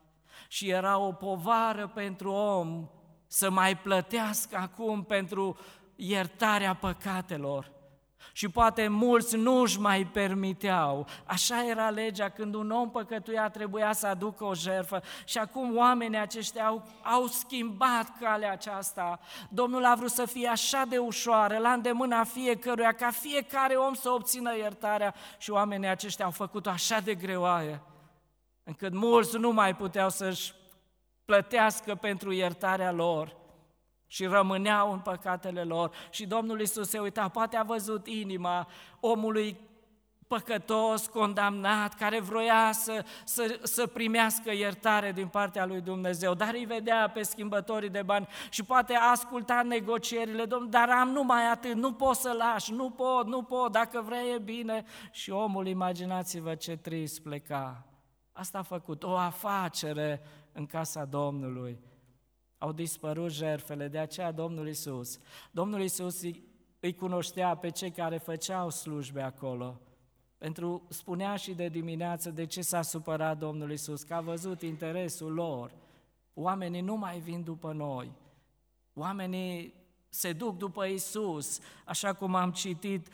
Și 0.47 0.69
era 0.69 0.97
o 0.97 1.11
povară 1.11 1.87
pentru 1.87 2.31
om 2.31 2.89
să 3.27 3.49
mai 3.49 3.77
plătească 3.77 4.57
acum 4.57 5.03
pentru 5.03 5.57
iertarea 5.95 6.73
păcatelor. 6.73 7.72
Și 8.31 8.49
poate 8.49 8.87
mulți 8.87 9.35
nu 9.35 9.61
își 9.61 9.79
mai 9.79 10.05
permiteau. 10.05 11.07
Așa 11.25 11.67
era 11.67 11.89
legea, 11.89 12.29
când 12.29 12.53
un 12.53 12.71
om 12.71 12.91
păcătuia 12.91 13.49
trebuia 13.49 13.93
să 13.93 14.07
aducă 14.07 14.43
o 14.43 14.53
jertfă. 14.53 15.01
Și 15.25 15.37
acum 15.37 15.77
oamenii 15.77 16.19
aceștia 16.19 16.65
au, 16.65 16.83
au 17.03 17.25
schimbat 17.27 18.17
calea 18.19 18.51
aceasta. 18.51 19.19
Domnul 19.49 19.85
a 19.85 19.95
vrut 19.95 20.11
să 20.11 20.25
fie 20.25 20.47
așa 20.47 20.83
de 20.89 20.97
ușoară, 20.97 21.57
la 21.57 21.71
îndemâna 21.71 22.23
fiecăruia, 22.23 22.91
ca 22.91 23.11
fiecare 23.11 23.75
om 23.75 23.93
să 23.93 24.09
obțină 24.09 24.57
iertarea. 24.57 25.13
Și 25.37 25.51
oamenii 25.51 25.87
aceștia 25.87 26.25
au 26.25 26.31
făcut-o 26.31 26.69
așa 26.69 26.99
de 26.99 27.15
greoaie, 27.15 27.81
încât 28.63 28.93
mulți 28.93 29.37
nu 29.37 29.51
mai 29.51 29.75
puteau 29.75 30.09
să-și 30.09 30.53
plătească 31.25 31.95
pentru 31.95 32.31
iertarea 32.31 32.91
lor 32.91 33.41
și 34.13 34.25
rămâneau 34.25 34.91
în 34.91 34.99
păcatele 34.99 35.63
lor. 35.63 35.95
Și 36.09 36.25
Domnul 36.25 36.61
Isus 36.61 36.89
se 36.89 36.99
uita, 36.99 37.27
poate 37.27 37.57
a 37.57 37.63
văzut 37.63 38.07
inima 38.07 38.67
omului 38.99 39.59
păcătos, 40.27 41.07
condamnat, 41.07 41.93
care 41.93 42.19
vroia 42.19 42.71
să, 42.71 43.05
să, 43.23 43.59
să 43.63 43.87
primească 43.87 44.51
iertare 44.51 45.11
din 45.11 45.27
partea 45.27 45.65
lui 45.65 45.81
Dumnezeu, 45.81 46.33
dar 46.33 46.53
îi 46.53 46.65
vedea 46.65 47.09
pe 47.09 47.23
schimbătorii 47.23 47.89
de 47.89 48.01
bani 48.01 48.27
și 48.49 48.63
poate 48.63 48.95
a 48.95 49.09
ascultat 49.09 49.65
negocierile, 49.65 50.45
Domnul, 50.45 50.69
dar 50.69 50.89
am 50.89 51.09
numai 51.09 51.49
atât, 51.51 51.73
nu 51.73 51.93
pot 51.93 52.15
să 52.15 52.35
lași, 52.37 52.73
nu 52.73 52.89
pot, 52.89 53.27
nu 53.27 53.43
pot, 53.43 53.71
dacă 53.71 54.01
vrei 54.01 54.33
e 54.33 54.39
bine. 54.39 54.85
Și 55.11 55.29
omul, 55.31 55.67
imaginați-vă 55.67 56.55
ce 56.55 56.75
trist 56.75 57.21
pleca. 57.21 57.87
Asta 58.31 58.57
a 58.57 58.61
făcut, 58.61 59.03
o 59.03 59.15
afacere 59.15 60.21
în 60.51 60.65
casa 60.65 61.05
Domnului 61.05 61.91
au 62.63 62.71
dispărut 62.71 63.31
jerfele, 63.31 63.87
de 63.87 63.97
aceea 63.97 64.31
Domnul 64.31 64.67
Isus. 64.67 65.19
Domnul 65.51 65.81
Isus 65.81 66.21
îi 66.79 66.95
cunoștea 66.95 67.55
pe 67.55 67.69
cei 67.69 67.91
care 67.91 68.17
făceau 68.17 68.69
slujbe 68.69 69.21
acolo. 69.21 69.79
Pentru 70.37 70.83
spunea 70.89 71.35
și 71.35 71.53
de 71.53 71.67
dimineață 71.67 72.29
de 72.29 72.45
ce 72.45 72.61
s-a 72.61 72.81
supărat 72.81 73.37
Domnul 73.37 73.71
Isus, 73.71 74.03
că 74.03 74.13
a 74.13 74.21
văzut 74.21 74.61
interesul 74.61 75.33
lor. 75.33 75.71
Oamenii 76.33 76.81
nu 76.81 76.95
mai 76.95 77.19
vin 77.19 77.43
după 77.43 77.71
noi. 77.71 78.11
Oamenii 78.93 79.73
se 80.09 80.33
duc 80.33 80.57
după 80.57 80.85
Isus, 80.85 81.59
așa 81.85 82.13
cum 82.13 82.35
am 82.35 82.51
citit, 82.51 83.07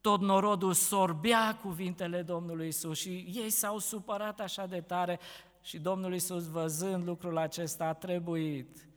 tot 0.00 0.20
norodul 0.20 0.72
sorbea 0.72 1.58
cuvintele 1.62 2.22
Domnului 2.22 2.68
Isus 2.68 2.98
și 2.98 3.32
ei 3.34 3.50
s-au 3.50 3.78
supărat 3.78 4.40
așa 4.40 4.66
de 4.66 4.80
tare 4.80 5.18
și 5.60 5.78
Domnul 5.78 6.12
Iisus, 6.12 6.46
văzând 6.46 7.06
lucrul 7.06 7.36
acesta, 7.38 7.86
a 7.86 7.94
trebuit 7.94 8.88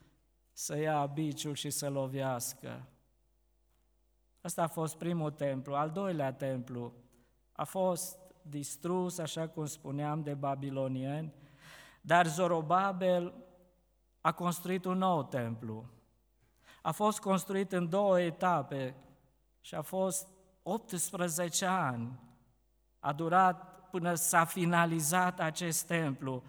să 0.52 0.78
ia 0.78 1.06
biciul 1.06 1.54
și 1.54 1.70
să 1.70 1.90
lovească. 1.90 2.88
Asta 4.42 4.64
a 4.64 4.68
fost 4.68 4.98
primul 4.98 5.32
templu. 5.32 5.76
Al 5.76 5.90
doilea 5.90 6.34
templu 6.34 6.94
a 7.52 7.64
fost 7.64 8.18
distrus, 8.42 9.18
așa 9.18 9.48
cum 9.48 9.66
spuneam, 9.66 10.24
de 10.24 10.34
babilonieni, 10.34 11.34
dar 12.02 12.28
Zorobabel 12.28 13.34
a 14.22 14.32
construit 14.32 14.86
un 14.86 14.98
nou 14.98 15.24
templu. 15.24 15.86
A 16.82 16.92
fost 16.92 17.20
construit 17.20 17.72
în 17.72 17.90
două 17.90 18.20
etape 18.20 18.96
și 19.62 19.76
a 19.76 19.82
fost 19.82 20.28
18 20.64 21.66
ani. 21.66 22.20
A 23.00 23.14
durat 23.14 23.90
până 23.90 24.14
s-a 24.14 24.46
finalizat 24.46 25.40
acest 25.40 25.88
templu 25.88 26.44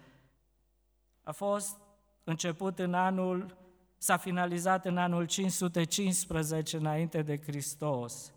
a 1.25 1.33
fost 1.33 1.77
început 2.25 2.79
în 2.79 2.95
anul, 2.95 3.57
s-a 3.99 4.17
finalizat 4.17 4.85
în 4.85 4.97
anul 4.97 5.27
515 5.27 6.77
înainte 6.77 7.23
de 7.23 7.41
Hristos 7.41 8.33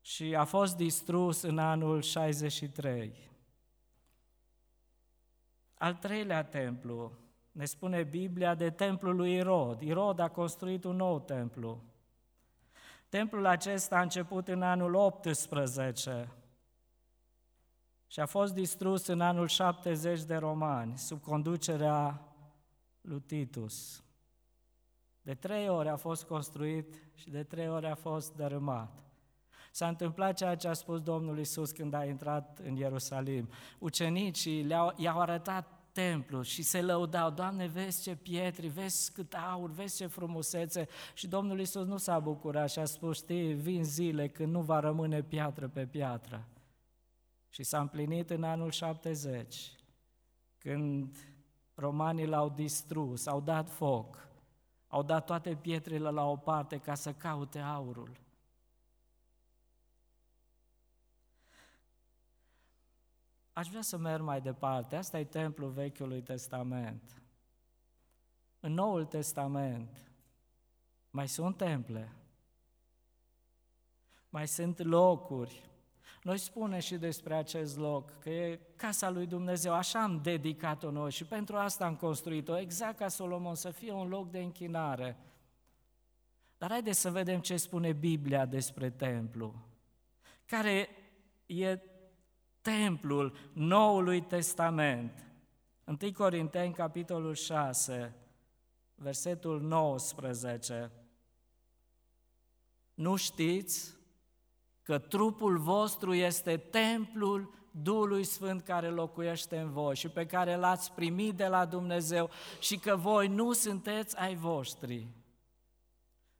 și 0.00 0.34
a 0.34 0.44
fost 0.44 0.76
distrus 0.76 1.42
în 1.42 1.58
anul 1.58 2.02
63. 2.02 3.30
Al 5.74 5.94
treilea 5.94 6.44
templu, 6.44 7.12
ne 7.52 7.64
spune 7.64 8.02
Biblia 8.02 8.54
de 8.54 8.70
templul 8.70 9.16
lui 9.16 9.34
Irod. 9.34 9.80
Irod 9.80 10.18
a 10.18 10.28
construit 10.28 10.84
un 10.84 10.96
nou 10.96 11.20
templu. 11.20 11.82
Templul 13.08 13.46
acesta 13.46 13.96
a 13.96 14.02
început 14.02 14.48
în 14.48 14.62
anul 14.62 14.94
18 14.94 16.32
și 18.14 18.20
a 18.20 18.26
fost 18.26 18.54
distrus 18.54 19.06
în 19.06 19.20
anul 19.20 19.48
70 19.48 20.22
de 20.22 20.34
romani, 20.34 20.98
sub 20.98 21.22
conducerea 21.22 22.22
lui 23.00 23.20
Titus. 23.20 24.04
De 25.22 25.34
trei 25.34 25.68
ori 25.68 25.88
a 25.88 25.96
fost 25.96 26.24
construit 26.24 26.94
și 27.14 27.30
de 27.30 27.42
trei 27.42 27.68
ori 27.68 27.86
a 27.86 27.94
fost 27.94 28.34
dărâmat. 28.34 29.02
S-a 29.72 29.88
întâmplat 29.88 30.36
ceea 30.36 30.54
ce 30.54 30.68
a 30.68 30.72
spus 30.72 31.00
Domnul 31.00 31.38
Isus 31.38 31.70
când 31.70 31.94
a 31.94 32.04
intrat 32.04 32.60
în 32.64 32.76
Ierusalim. 32.76 33.48
Ucenicii 33.78 34.62
le-au, 34.62 34.92
i-au 34.96 35.20
arătat 35.20 35.68
templu 35.92 36.42
și 36.42 36.62
se 36.62 36.82
lăudau, 36.82 37.30
Doamne, 37.30 37.66
vezi 37.66 38.02
ce 38.02 38.16
pietri, 38.16 38.66
vezi 38.66 39.12
cât 39.12 39.34
aur, 39.52 39.70
vezi 39.70 39.96
ce 39.96 40.06
frumusețe. 40.06 40.88
Și 41.14 41.26
Domnul 41.26 41.60
Isus 41.60 41.86
nu 41.86 41.96
s-a 41.96 42.18
bucurat 42.18 42.70
și 42.70 42.78
a 42.78 42.84
spus, 42.84 43.16
știi, 43.16 43.52
vin 43.52 43.84
zile 43.84 44.28
când 44.28 44.52
nu 44.52 44.60
va 44.60 44.80
rămâne 44.80 45.22
piatră 45.22 45.68
pe 45.68 45.86
piatră. 45.86 46.48
Și 47.54 47.62
s-a 47.62 47.80
împlinit 47.80 48.30
în 48.30 48.42
anul 48.42 48.70
70, 48.70 49.72
când 50.58 51.16
romanii 51.74 52.26
l-au 52.26 52.48
distrus, 52.48 53.26
au 53.26 53.40
dat 53.40 53.68
foc, 53.68 54.28
au 54.86 55.02
dat 55.02 55.24
toate 55.24 55.56
pietrele 55.56 56.10
la 56.10 56.30
o 56.30 56.36
parte 56.36 56.78
ca 56.78 56.94
să 56.94 57.12
caute 57.12 57.58
aurul. 57.58 58.20
Aș 63.52 63.68
vrea 63.68 63.82
să 63.82 63.96
merg 63.96 64.22
mai 64.22 64.40
departe. 64.40 64.96
Asta 64.96 65.18
e 65.18 65.24
templul 65.24 65.70
Vechiului 65.70 66.22
Testament. 66.22 67.22
În 68.60 68.72
Noul 68.72 69.04
Testament 69.04 70.12
mai 71.10 71.28
sunt 71.28 71.56
temple, 71.56 72.12
mai 74.28 74.48
sunt 74.48 74.78
locuri 74.78 75.72
noi 76.22 76.38
spune 76.38 76.78
și 76.78 76.96
despre 76.96 77.34
acest 77.34 77.76
loc 77.76 78.18
că 78.18 78.30
e 78.30 78.60
casa 78.76 79.10
lui 79.10 79.26
Dumnezeu, 79.26 79.72
așa 79.72 80.02
am 80.02 80.20
dedicat-o 80.22 80.90
noi 80.90 81.10
și 81.10 81.24
pentru 81.24 81.56
asta 81.56 81.84
am 81.84 81.96
construit-o, 81.96 82.58
exact 82.58 82.98
ca 82.98 83.08
Solomon, 83.08 83.54
să 83.54 83.70
fie 83.70 83.92
un 83.92 84.08
loc 84.08 84.30
de 84.30 84.38
închinare. 84.38 85.16
Dar 86.58 86.70
haideți 86.70 87.00
să 87.00 87.10
vedem 87.10 87.40
ce 87.40 87.56
spune 87.56 87.92
Biblia 87.92 88.46
despre 88.46 88.90
templu. 88.90 89.54
Care 90.46 90.88
e 91.46 91.78
templul 92.60 93.36
Noului 93.52 94.20
Testament. 94.20 95.26
1 95.84 96.12
Corinteni, 96.12 96.74
capitolul 96.74 97.34
6, 97.34 98.14
versetul 98.94 99.60
19. 99.60 100.90
Nu 102.94 103.16
știți 103.16 103.94
că 104.84 104.98
trupul 104.98 105.58
vostru 105.58 106.14
este 106.14 106.56
templul 106.56 107.54
Duhului 107.70 108.24
Sfânt 108.24 108.62
care 108.62 108.88
locuiește 108.88 109.58
în 109.58 109.70
voi 109.70 109.96
și 109.96 110.08
pe 110.08 110.26
care 110.26 110.56
l-ați 110.56 110.92
primit 110.92 111.34
de 111.34 111.46
la 111.46 111.64
Dumnezeu 111.64 112.30
și 112.60 112.78
că 112.78 112.96
voi 112.96 113.28
nu 113.28 113.52
sunteți 113.52 114.16
ai 114.18 114.34
voștri. 114.34 115.08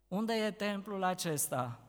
Unde 0.09 0.33
e 0.33 0.51
templul 0.51 1.03
acesta? 1.03 1.81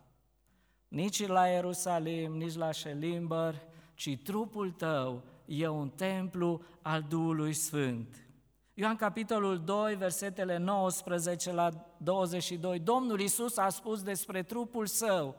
Nici 0.88 1.28
la 1.28 1.48
Ierusalim, 1.48 2.32
nici 2.32 2.56
la 2.56 2.72
Șelimbăr, 2.72 3.62
ci 3.94 4.18
trupul 4.24 4.72
tău 4.72 5.24
e 5.46 5.68
un 5.68 5.90
templu 5.90 6.62
al 6.82 7.06
Duhului 7.10 7.54
Sfânt. 7.54 8.30
Ioan 8.74 8.96
capitolul 8.96 9.60
2, 9.64 9.96
versetele 9.96 10.58
19 10.58 11.52
la 11.52 11.70
22, 11.98 12.80
Domnul 12.80 13.20
Isus 13.20 13.58
a 13.58 13.70
spus 13.70 14.04
despre 14.04 14.44
trupul 14.44 14.86
său, 14.86 15.36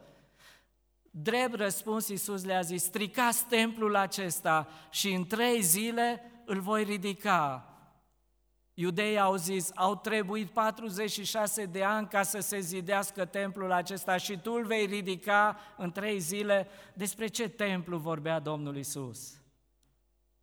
Drept 1.22 1.54
răspuns, 1.54 2.08
Iisus 2.08 2.44
le-a 2.44 2.60
zis, 2.60 2.82
stricați 2.82 3.46
templul 3.46 3.96
acesta 3.96 4.68
și 4.90 5.12
în 5.12 5.26
trei 5.26 5.62
zile 5.62 6.22
îl 6.44 6.60
voi 6.60 6.84
ridica. 6.84 7.70
Iudeii 8.74 9.18
au 9.18 9.36
zis, 9.36 9.70
au 9.74 9.96
trebuit 9.96 10.50
46 10.50 11.64
de 11.64 11.82
ani 11.82 12.08
ca 12.08 12.22
să 12.22 12.40
se 12.40 12.60
zidească 12.60 13.24
templul 13.24 13.72
acesta 13.72 14.16
și 14.16 14.38
tu 14.38 14.52
îl 14.52 14.64
vei 14.64 14.86
ridica 14.86 15.56
în 15.76 15.92
trei 15.92 16.18
zile. 16.18 16.68
Despre 16.94 17.26
ce 17.26 17.48
templu 17.48 17.98
vorbea 17.98 18.38
Domnul 18.38 18.76
Isus? 18.76 19.40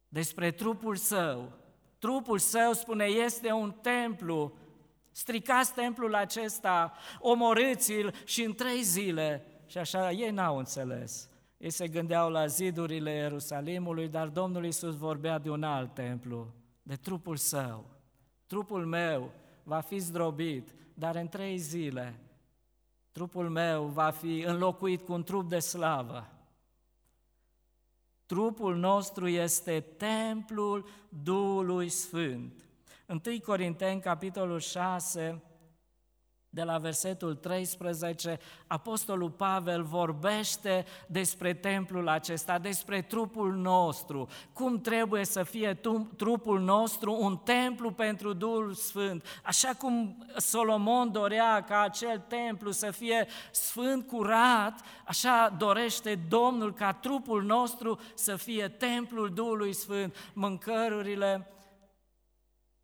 Despre 0.08 0.52
trupul 0.52 0.96
său. 0.96 1.52
Trupul 2.00 2.38
său, 2.40 2.74
spune, 2.74 3.06
este 3.06 3.52
un 3.52 3.72
templu. 3.72 4.58
Stricați 5.12 5.74
templul 5.74 6.16
acesta, 6.16 6.94
omorâți-l 7.20 8.16
și 8.26 8.44
în 8.44 8.54
trei 8.54 8.82
zile 8.82 9.48
și 9.74 9.80
așa 9.80 10.12
ei 10.12 10.32
n-au 10.32 10.58
înțeles. 10.58 11.30
Ei 11.58 11.70
se 11.70 11.88
gândeau 11.88 12.30
la 12.30 12.46
zidurile 12.46 13.12
Ierusalimului, 13.12 14.08
dar 14.08 14.28
Domnul 14.28 14.66
Iisus 14.66 14.96
vorbea 14.96 15.40
de 15.40 15.50
un 15.50 15.64
alt 15.64 15.94
templu, 15.94 16.54
de 16.84 16.96
trupul 16.96 17.36
său. 17.36 17.86
Trupul 18.48 18.86
meu 18.86 19.32
va 19.64 19.80
fi 19.80 19.98
zdrobit, 19.98 20.74
dar 20.94 21.16
în 21.16 21.28
trei 21.28 21.58
zile 21.58 22.20
trupul 23.12 23.50
meu 23.50 23.84
va 23.84 24.10
fi 24.10 24.40
înlocuit 24.40 25.02
cu 25.02 25.14
un 25.14 25.24
trup 25.24 25.50
de 25.50 25.60
slavă. 25.60 26.28
Trupul 28.26 28.76
nostru 28.76 29.28
este 29.28 29.80
templul 29.80 30.88
Duhului 31.24 31.90
Sfânt. 31.90 32.66
1 33.08 33.40
Corinteni, 33.46 34.02
capitolul 34.02 34.60
6, 34.60 35.42
de 36.54 36.64
la 36.64 36.78
versetul 36.78 37.36
13, 37.36 38.40
Apostolul 38.68 39.30
Pavel 39.30 39.84
vorbește 39.84 40.86
despre 41.08 41.54
templul 41.54 42.08
acesta, 42.08 42.60
despre 42.60 43.02
trupul 43.02 43.54
nostru, 43.54 44.28
cum 44.54 44.82
trebuie 44.82 45.26
să 45.26 45.44
fie 45.44 45.80
trupul 46.18 46.60
nostru 46.60 47.18
un 47.20 47.38
templu 47.38 47.92
pentru 47.92 48.34
Duhul 48.34 48.74
Sfânt, 48.74 49.26
așa 49.44 49.74
cum 49.78 50.26
Solomon 50.38 51.12
dorea 51.12 51.64
ca 51.64 51.82
acel 51.82 52.24
templu 52.28 52.72
să 52.72 52.92
fie 52.92 53.28
sfânt, 53.52 54.08
curat, 54.08 54.80
așa 55.06 55.56
dorește 55.58 56.20
Domnul 56.30 56.74
ca 56.74 56.92
trupul 56.92 57.44
nostru 57.44 58.00
să 58.14 58.36
fie 58.36 58.68
templul 58.68 59.34
Duhului 59.34 59.74
Sfânt. 59.74 60.16
Mâncărurile 60.34 61.48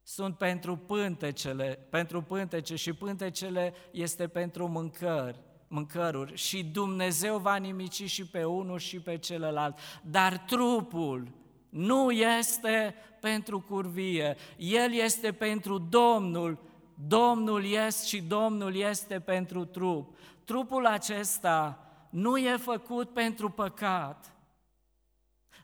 sunt 0.09 0.37
pentru 0.37 0.75
pântecele, 0.75 1.79
pentru 1.89 2.21
pântece 2.21 2.75
și 2.75 2.93
pântecele 2.93 3.73
este 3.91 4.27
pentru 4.27 4.67
mâncări, 4.67 5.39
mâncăruri. 5.67 6.35
Și 6.35 6.63
Dumnezeu 6.63 7.37
va 7.37 7.55
nimici 7.55 8.03
și 8.03 8.25
pe 8.25 8.43
unul 8.43 8.79
și 8.79 8.99
pe 8.99 9.17
celălalt, 9.17 9.77
dar 10.01 10.37
trupul 10.37 11.27
nu 11.69 12.11
este 12.11 12.95
pentru 13.19 13.59
curvie, 13.59 14.37
el 14.57 14.93
este 14.93 15.31
pentru 15.31 15.77
Domnul, 15.77 16.59
Domnul 17.07 17.65
este 17.65 18.05
și 18.05 18.21
Domnul 18.21 18.75
este 18.75 19.19
pentru 19.19 19.65
trup. 19.65 20.17
Trupul 20.43 20.85
acesta 20.85 21.87
nu 22.09 22.37
e 22.37 22.57
făcut 22.57 23.09
pentru 23.09 23.49
păcat, 23.49 24.33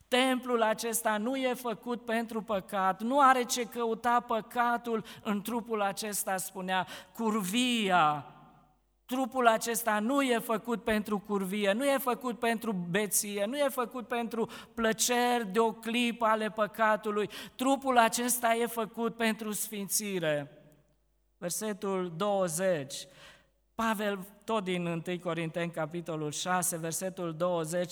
Templul 0.07 0.61
acesta 0.61 1.17
nu 1.17 1.35
e 1.35 1.53
făcut 1.53 2.05
pentru 2.05 2.41
păcat, 2.41 3.01
nu 3.01 3.19
are 3.19 3.43
ce 3.43 3.63
căuta 3.63 4.19
păcatul 4.19 5.03
în 5.23 5.41
trupul 5.41 5.81
acesta, 5.81 6.37
spunea, 6.37 6.87
curvia. 7.13 8.25
Trupul 9.05 9.47
acesta 9.47 9.99
nu 9.99 10.21
e 10.21 10.39
făcut 10.39 10.83
pentru 10.83 11.19
curvie, 11.19 11.71
nu 11.71 11.85
e 11.85 11.97
făcut 11.97 12.39
pentru 12.39 12.71
beție, 12.89 13.45
nu 13.45 13.57
e 13.57 13.67
făcut 13.69 14.07
pentru 14.07 14.49
plăceri 14.73 15.47
de 15.51 15.59
o 15.59 15.71
clipă 15.71 16.25
ale 16.25 16.49
păcatului. 16.49 17.29
Trupul 17.55 17.97
acesta 17.97 18.53
e 18.53 18.65
făcut 18.65 19.15
pentru 19.15 19.51
sfințire. 19.51 20.51
Versetul 21.37 22.13
20. 22.17 23.07
Pavel, 23.75 24.19
tot 24.43 24.63
din 24.63 24.85
1 24.85 25.19
Corinteni, 25.19 25.71
capitolul 25.71 26.31
6, 26.31 26.77
versetul 26.77 27.33
20, 27.33 27.91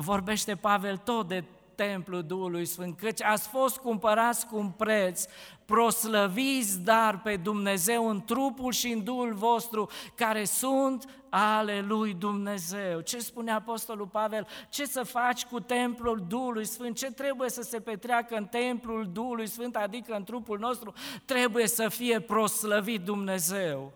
vorbește 0.00 0.54
Pavel 0.54 0.96
tot 0.96 1.28
de 1.28 1.44
templul 1.74 2.22
Duhului 2.22 2.64
Sfânt, 2.64 2.98
căci 2.98 3.22
ați 3.22 3.48
fost 3.48 3.76
cumpărați 3.76 4.46
cu 4.46 4.56
un 4.56 4.70
preț, 4.70 5.24
proslăviți 5.64 6.80
dar 6.80 7.20
pe 7.20 7.36
Dumnezeu 7.36 8.08
în 8.08 8.22
trupul 8.24 8.72
și 8.72 8.88
în 8.88 9.04
Duhul 9.04 9.34
vostru, 9.34 9.90
care 10.14 10.44
sunt 10.44 11.08
ale 11.28 11.80
lui 11.80 12.14
Dumnezeu. 12.14 13.00
Ce 13.00 13.18
spune 13.18 13.50
Apostolul 13.50 14.06
Pavel? 14.06 14.46
Ce 14.68 14.84
să 14.84 15.02
faci 15.02 15.44
cu 15.44 15.60
templul 15.60 16.24
Duhului 16.28 16.64
Sfânt? 16.64 16.96
Ce 16.96 17.10
trebuie 17.10 17.50
să 17.50 17.62
se 17.62 17.80
petreacă 17.80 18.36
în 18.36 18.46
templul 18.46 19.08
Duhului 19.12 19.46
Sfânt, 19.46 19.76
adică 19.76 20.14
în 20.14 20.24
trupul 20.24 20.58
nostru? 20.58 20.92
Trebuie 21.24 21.66
să 21.66 21.88
fie 21.88 22.20
proslăvit 22.20 23.00
Dumnezeu. 23.00 23.92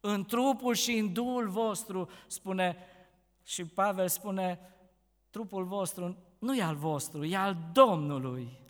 În 0.00 0.24
trupul 0.24 0.74
și 0.74 0.92
în 0.92 1.12
Duhul 1.12 1.48
vostru, 1.48 2.08
spune 2.26 2.76
și 3.42 3.64
Pavel 3.64 4.08
spune, 4.08 4.60
trupul 5.30 5.64
vostru 5.64 6.16
nu 6.38 6.56
e 6.56 6.62
al 6.62 6.74
vostru, 6.74 7.24
e 7.24 7.36
al 7.36 7.56
Domnului. 7.72 8.60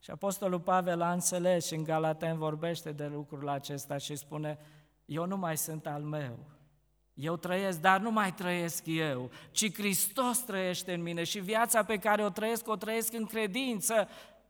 Și 0.00 0.10
Apostolul 0.10 0.60
Pavel 0.60 1.00
a 1.00 1.12
înțeles 1.12 1.66
și 1.66 1.74
în 1.74 1.84
Galaten 1.84 2.38
vorbește 2.38 2.92
de 2.92 3.06
lucrul 3.06 3.48
acesta 3.48 3.96
și 3.96 4.16
spune, 4.16 4.58
eu 5.04 5.26
nu 5.26 5.36
mai 5.36 5.56
sunt 5.56 5.86
al 5.86 6.02
meu, 6.02 6.38
eu 7.14 7.36
trăiesc, 7.36 7.80
dar 7.80 8.00
nu 8.00 8.10
mai 8.10 8.32
trăiesc 8.32 8.82
eu, 8.86 9.30
ci 9.50 9.74
Hristos 9.74 10.38
trăiește 10.38 10.92
în 10.92 11.02
mine 11.02 11.24
și 11.24 11.38
viața 11.38 11.84
pe 11.84 11.96
care 11.96 12.24
o 12.24 12.28
trăiesc, 12.28 12.68
o 12.68 12.76
trăiesc 12.76 13.12
în 13.12 13.26
credință 13.26 14.08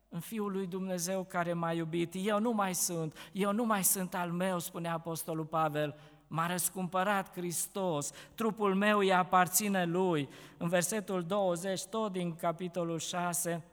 în 0.08 0.20
Fiul 0.20 0.52
lui 0.52 0.66
Dumnezeu 0.66 1.24
care 1.24 1.52
m-a 1.52 1.72
iubit. 1.72 2.14
Eu 2.16 2.40
nu 2.40 2.50
mai 2.50 2.74
sunt, 2.74 3.16
eu 3.32 3.52
nu 3.52 3.64
mai 3.64 3.84
sunt 3.84 4.14
al 4.14 4.30
meu, 4.30 4.58
spune 4.58 4.88
Apostolul 4.88 5.44
Pavel, 5.44 5.94
M-a 6.32 6.46
răscumpărat 6.46 7.32
Hristos, 7.32 8.10
trupul 8.34 8.74
meu 8.74 8.98
îi 8.98 9.12
aparține 9.12 9.84
Lui. 9.84 10.28
În 10.56 10.68
versetul 10.68 11.24
20, 11.24 11.84
tot 11.84 12.12
din 12.12 12.36
capitolul 12.36 12.98
6, 12.98 13.64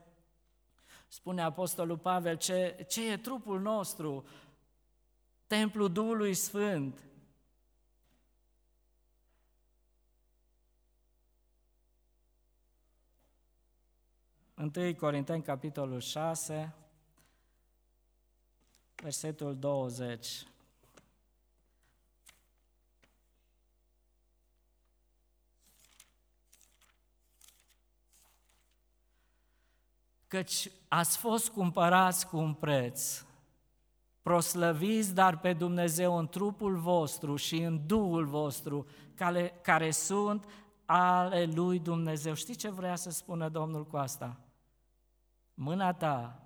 spune 1.08 1.42
Apostolul 1.42 1.98
Pavel, 1.98 2.36
ce, 2.36 2.86
ce 2.88 3.10
e 3.10 3.16
trupul 3.16 3.60
nostru? 3.60 4.26
Templul 5.46 5.92
Duhului 5.92 6.34
Sfânt. 6.34 7.04
Întâi 14.54 14.94
Corinteni, 14.94 15.42
capitolul 15.42 16.00
6, 16.00 16.74
versetul 18.94 19.58
20. 19.58 20.46
Căci 30.28 30.70
ați 30.88 31.18
fost 31.18 31.50
cumpărați 31.50 32.28
cu 32.28 32.36
un 32.36 32.54
preț. 32.54 33.24
Proslăviți 34.22 35.14
dar 35.14 35.38
pe 35.38 35.52
Dumnezeu 35.52 36.18
în 36.18 36.28
trupul 36.28 36.76
vostru 36.76 37.36
și 37.36 37.56
în 37.56 37.86
Duhul 37.86 38.24
vostru, 38.24 38.86
care, 39.14 39.58
care 39.62 39.90
sunt 39.90 40.44
ale 40.84 41.44
lui 41.44 41.78
Dumnezeu. 41.78 42.34
Știi 42.34 42.54
ce 42.54 42.70
vrea 42.70 42.96
să 42.96 43.10
spună 43.10 43.48
Domnul 43.48 43.86
cu 43.86 43.96
asta? 43.96 44.40
Mâna 45.54 45.92
ta, 45.92 46.42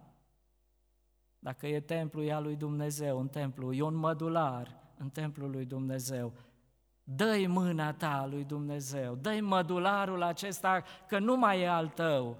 dacă 1.38 1.66
e 1.66 1.80
templu, 1.80 2.22
e 2.22 2.32
al 2.32 2.42
lui 2.42 2.56
Dumnezeu, 2.56 3.18
un 3.18 3.28
templu, 3.28 3.72
e 3.72 3.82
un 3.82 3.94
mădular 3.94 4.76
în 4.96 5.10
templul 5.10 5.50
lui 5.50 5.64
Dumnezeu. 5.64 6.32
Dă-i 7.02 7.46
mâna 7.46 7.92
ta 7.92 8.26
lui 8.30 8.44
Dumnezeu, 8.44 9.14
dă-i 9.14 9.40
mădularul 9.40 10.22
acesta 10.22 10.82
că 11.08 11.18
nu 11.18 11.36
mai 11.36 11.60
e 11.60 11.68
al 11.68 11.88
tău, 11.88 12.36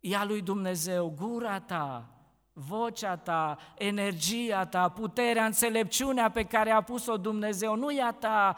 ea 0.00 0.24
lui 0.24 0.42
Dumnezeu, 0.42 1.14
gura 1.16 1.60
ta, 1.60 2.12
vocea 2.52 3.16
ta, 3.16 3.58
energia 3.78 4.66
ta, 4.66 4.88
puterea, 4.88 5.44
înțelepciunea 5.44 6.30
pe 6.30 6.44
care 6.44 6.70
a 6.70 6.80
pus-o 6.80 7.16
Dumnezeu, 7.16 7.76
nu 7.76 7.92
ea 7.92 8.12
ta, 8.12 8.54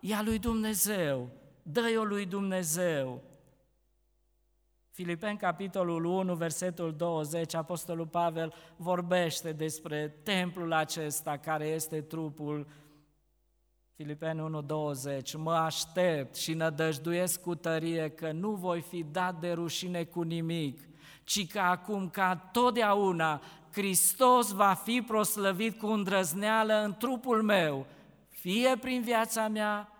ea 0.00 0.22
lui 0.22 0.38
Dumnezeu, 0.38 1.30
dă-i-o 1.62 2.04
lui 2.04 2.26
Dumnezeu. 2.26 3.22
Filipeni, 4.90 5.38
capitolul 5.38 6.04
1, 6.04 6.34
versetul 6.34 6.94
20, 6.96 7.54
Apostolul 7.54 8.06
Pavel 8.06 8.52
vorbește 8.76 9.52
despre 9.52 10.08
templul 10.22 10.72
acesta 10.72 11.36
care 11.36 11.66
este 11.66 12.00
trupul 12.00 12.66
Filipeni 13.96 14.40
1, 14.40 14.62
20, 14.62 15.36
mă 15.36 15.52
aștept 15.52 16.36
și 16.36 16.54
nădăjduiesc 16.54 17.40
cu 17.40 17.54
tărie 17.54 18.08
că 18.08 18.32
nu 18.32 18.50
voi 18.50 18.80
fi 18.80 19.02
dat 19.02 19.40
de 19.40 19.52
rușine 19.52 20.04
cu 20.04 20.22
nimic, 20.22 20.80
ci 21.24 21.46
că 21.46 21.58
acum, 21.58 22.08
ca 22.08 22.36
totdeauna, 22.52 23.42
Hristos 23.72 24.50
va 24.50 24.72
fi 24.72 25.02
proslăvit 25.06 25.78
cu 25.78 25.86
îndrăzneală 25.86 26.82
în 26.84 26.94
trupul 26.94 27.42
meu, 27.42 27.86
fie 28.28 28.76
prin 28.80 29.02
viața 29.02 29.48
mea, 29.48 29.92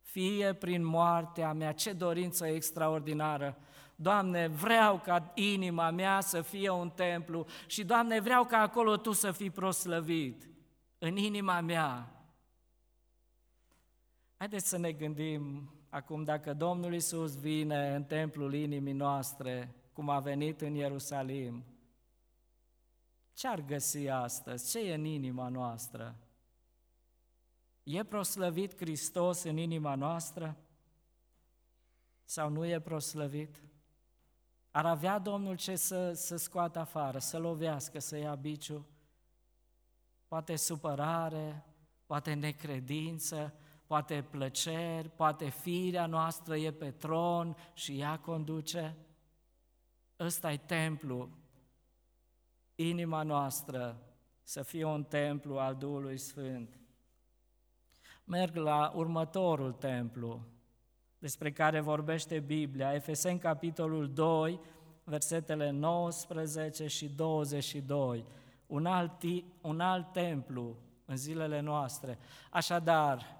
fie 0.00 0.52
prin 0.52 0.86
moartea 0.86 1.52
mea. 1.52 1.72
Ce 1.72 1.92
dorință 1.92 2.46
extraordinară! 2.46 3.58
Doamne, 3.96 4.48
vreau 4.48 5.00
ca 5.04 5.32
inima 5.34 5.90
mea 5.90 6.20
să 6.20 6.42
fie 6.42 6.70
un 6.70 6.90
templu 6.90 7.46
și, 7.66 7.84
Doamne, 7.84 8.20
vreau 8.20 8.44
ca 8.44 8.58
acolo 8.58 8.96
Tu 8.96 9.12
să 9.12 9.30
fii 9.30 9.50
proslăvit 9.50 10.48
în 10.98 11.16
inima 11.16 11.60
mea. 11.60 12.15
Haideți 14.38 14.68
să 14.68 14.76
ne 14.76 14.92
gândim 14.92 15.70
acum 15.88 16.24
dacă 16.24 16.54
Domnul 16.54 16.94
Isus 16.94 17.36
vine 17.36 17.94
în 17.94 18.04
templul 18.04 18.54
inimii 18.54 18.92
noastre, 18.92 19.74
cum 19.92 20.08
a 20.08 20.20
venit 20.20 20.60
în 20.60 20.74
Ierusalim, 20.74 21.64
ce 23.32 23.48
ar 23.48 23.60
găsi 23.60 24.08
astăzi? 24.08 24.70
Ce 24.70 24.78
e 24.78 24.94
în 24.94 25.04
inima 25.04 25.48
noastră? 25.48 26.16
E 27.82 28.04
proslăvit 28.04 28.76
Hristos 28.76 29.42
în 29.42 29.56
inima 29.56 29.94
noastră? 29.94 30.56
Sau 32.24 32.48
nu 32.48 32.64
e 32.66 32.80
proslăvit? 32.80 33.62
Ar 34.70 34.86
avea 34.86 35.18
Domnul 35.18 35.56
ce 35.56 35.76
să, 35.76 36.12
să 36.12 36.36
scoată 36.36 36.78
afară, 36.78 37.18
să 37.18 37.38
lovească, 37.38 37.98
să 37.98 38.16
ia 38.16 38.34
biciu? 38.34 38.86
Poate 40.28 40.56
supărare, 40.56 41.64
poate 42.06 42.34
necredință, 42.34 43.54
poate 43.86 44.26
plăceri, 44.30 45.08
poate 45.08 45.48
firea 45.48 46.06
noastră 46.06 46.56
e 46.56 46.70
pe 46.70 46.90
tron 46.90 47.56
și 47.74 47.98
ea 47.98 48.18
conduce. 48.18 48.96
Ăsta 50.20 50.52
e 50.52 50.56
templu. 50.56 51.28
Inima 52.74 53.22
noastră 53.22 54.00
să 54.42 54.62
fie 54.62 54.84
un 54.84 55.04
templu 55.04 55.58
al 55.58 55.74
Duhului 55.74 56.18
Sfânt. 56.18 56.80
Merg 58.24 58.56
la 58.56 58.92
următorul 58.94 59.72
templu 59.72 60.40
despre 61.18 61.52
care 61.52 61.80
vorbește 61.80 62.40
Biblia, 62.40 62.94
Efeseni 62.94 63.38
capitolul 63.38 64.12
2, 64.12 64.60
versetele 65.04 65.70
19 65.70 66.86
și 66.86 67.08
22, 67.08 68.24
un 68.66 68.86
alt, 68.86 69.22
un 69.60 69.80
alt 69.80 70.12
templu 70.12 70.76
în 71.04 71.16
zilele 71.16 71.60
noastre. 71.60 72.18
Așadar, 72.50 73.35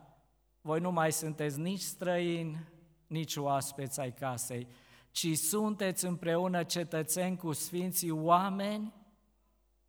voi 0.67 0.81
nu 0.81 0.91
mai 0.91 1.13
sunteți 1.13 1.59
nici 1.59 1.81
străini, 1.81 2.69
nici 3.07 3.37
oaspeți 3.37 4.01
ai 4.01 4.13
casei, 4.13 4.69
ci 5.11 5.37
sunteți 5.37 6.05
împreună 6.05 6.63
cetățeni 6.63 7.37
cu 7.37 7.53
sfinții 7.53 8.11
oameni 8.11 8.95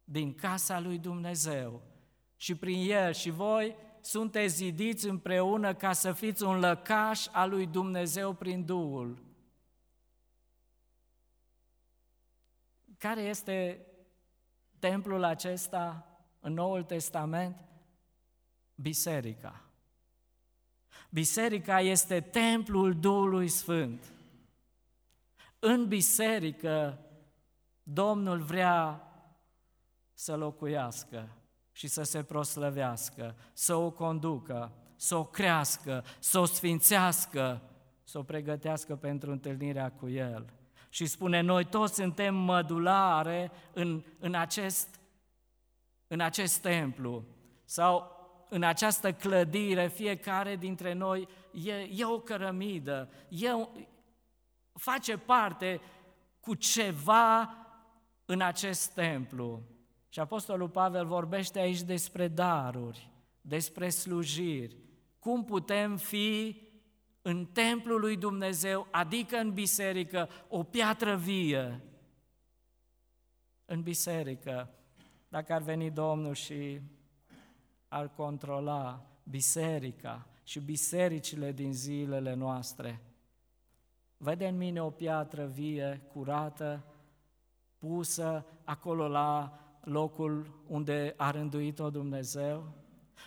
din 0.03 0.33
casa 0.33 0.79
lui 0.79 0.97
Dumnezeu. 0.97 1.81
Și 2.35 2.55
prin 2.55 2.91
el 2.91 3.13
și 3.13 3.29
voi 3.29 3.75
sunteți 4.01 4.55
zidiți 4.55 5.07
împreună 5.07 5.73
ca 5.73 5.93
să 5.93 6.11
fiți 6.11 6.43
un 6.43 6.59
lăcaș 6.59 7.27
al 7.31 7.49
lui 7.49 7.65
Dumnezeu 7.65 8.33
prin 8.33 8.65
Duhul. 8.65 9.23
Care 12.97 13.21
este 13.21 13.85
templul 14.79 15.23
acesta 15.23 16.07
în 16.39 16.53
Noul 16.53 16.83
Testament? 16.83 17.65
Biserica. 18.75 19.66
Biserica 21.09 21.79
este 21.79 22.19
templul 22.19 22.99
Duhului 22.99 23.47
Sfânt. 23.47 24.11
În 25.59 25.87
biserică, 25.87 26.99
Domnul 27.83 28.39
vrea 28.39 29.01
să 30.13 30.35
locuiască 30.35 31.29
și 31.71 31.87
să 31.87 32.03
se 32.03 32.23
proslăvească, 32.23 33.35
să 33.53 33.75
o 33.75 33.91
conducă, 33.91 34.71
să 34.95 35.15
o 35.15 35.25
crească, 35.25 36.03
să 36.19 36.39
o 36.39 36.45
sfințească, 36.45 37.61
să 38.03 38.17
o 38.17 38.23
pregătească 38.23 38.95
pentru 38.95 39.31
întâlnirea 39.31 39.91
cu 39.91 40.09
El. 40.09 40.53
Și 40.89 41.05
spune, 41.05 41.41
noi 41.41 41.65
toți 41.65 41.93
suntem 41.93 42.35
mădulare 42.35 43.51
în, 43.73 44.03
în, 44.19 44.33
acest, 44.33 44.99
în 46.07 46.19
acest 46.19 46.61
templu 46.61 47.23
sau 47.65 48.16
în 48.49 48.63
această 48.63 49.13
clădire, 49.13 49.87
fiecare 49.87 50.55
dintre 50.55 50.93
noi 50.93 51.27
e, 51.51 51.73
e 51.73 52.05
o 52.05 52.19
cărămidă, 52.19 53.09
e, 53.29 53.49
face 54.73 55.17
parte 55.17 55.81
cu 56.39 56.53
ceva 56.53 57.57
în 58.25 58.41
acest 58.41 58.93
templu. 58.93 59.61
Și 60.09 60.19
Apostolul 60.19 60.69
Pavel 60.69 61.05
vorbește 61.05 61.59
aici 61.59 61.81
despre 61.81 62.27
daruri, 62.27 63.11
despre 63.41 63.89
slujiri, 63.89 64.77
cum 65.19 65.43
putem 65.43 65.97
fi 65.97 66.61
în 67.21 67.45
templul 67.45 67.99
lui 67.99 68.17
Dumnezeu, 68.17 68.87
adică 68.91 69.37
în 69.37 69.53
biserică, 69.53 70.29
o 70.47 70.63
piatră 70.63 71.15
vie. 71.15 71.81
În 73.65 73.81
biserică, 73.81 74.69
dacă 75.27 75.53
ar 75.53 75.61
veni 75.61 75.91
Domnul 75.91 76.33
și 76.33 76.81
ar 77.87 78.09
controla 78.09 79.05
biserica 79.23 80.27
și 80.43 80.59
bisericile 80.59 81.51
din 81.51 81.73
zilele 81.73 82.33
noastre, 82.33 83.01
vede 84.17 84.47
în 84.47 84.57
mine 84.57 84.81
o 84.81 84.89
piatră 84.89 85.45
vie, 85.45 86.01
curată, 86.13 86.85
pusă 87.77 88.45
acolo 88.63 89.07
la 89.07 89.59
locul 89.83 90.61
unde 90.67 91.13
a 91.17 91.31
rânduit-o 91.31 91.89
Dumnezeu? 91.89 92.63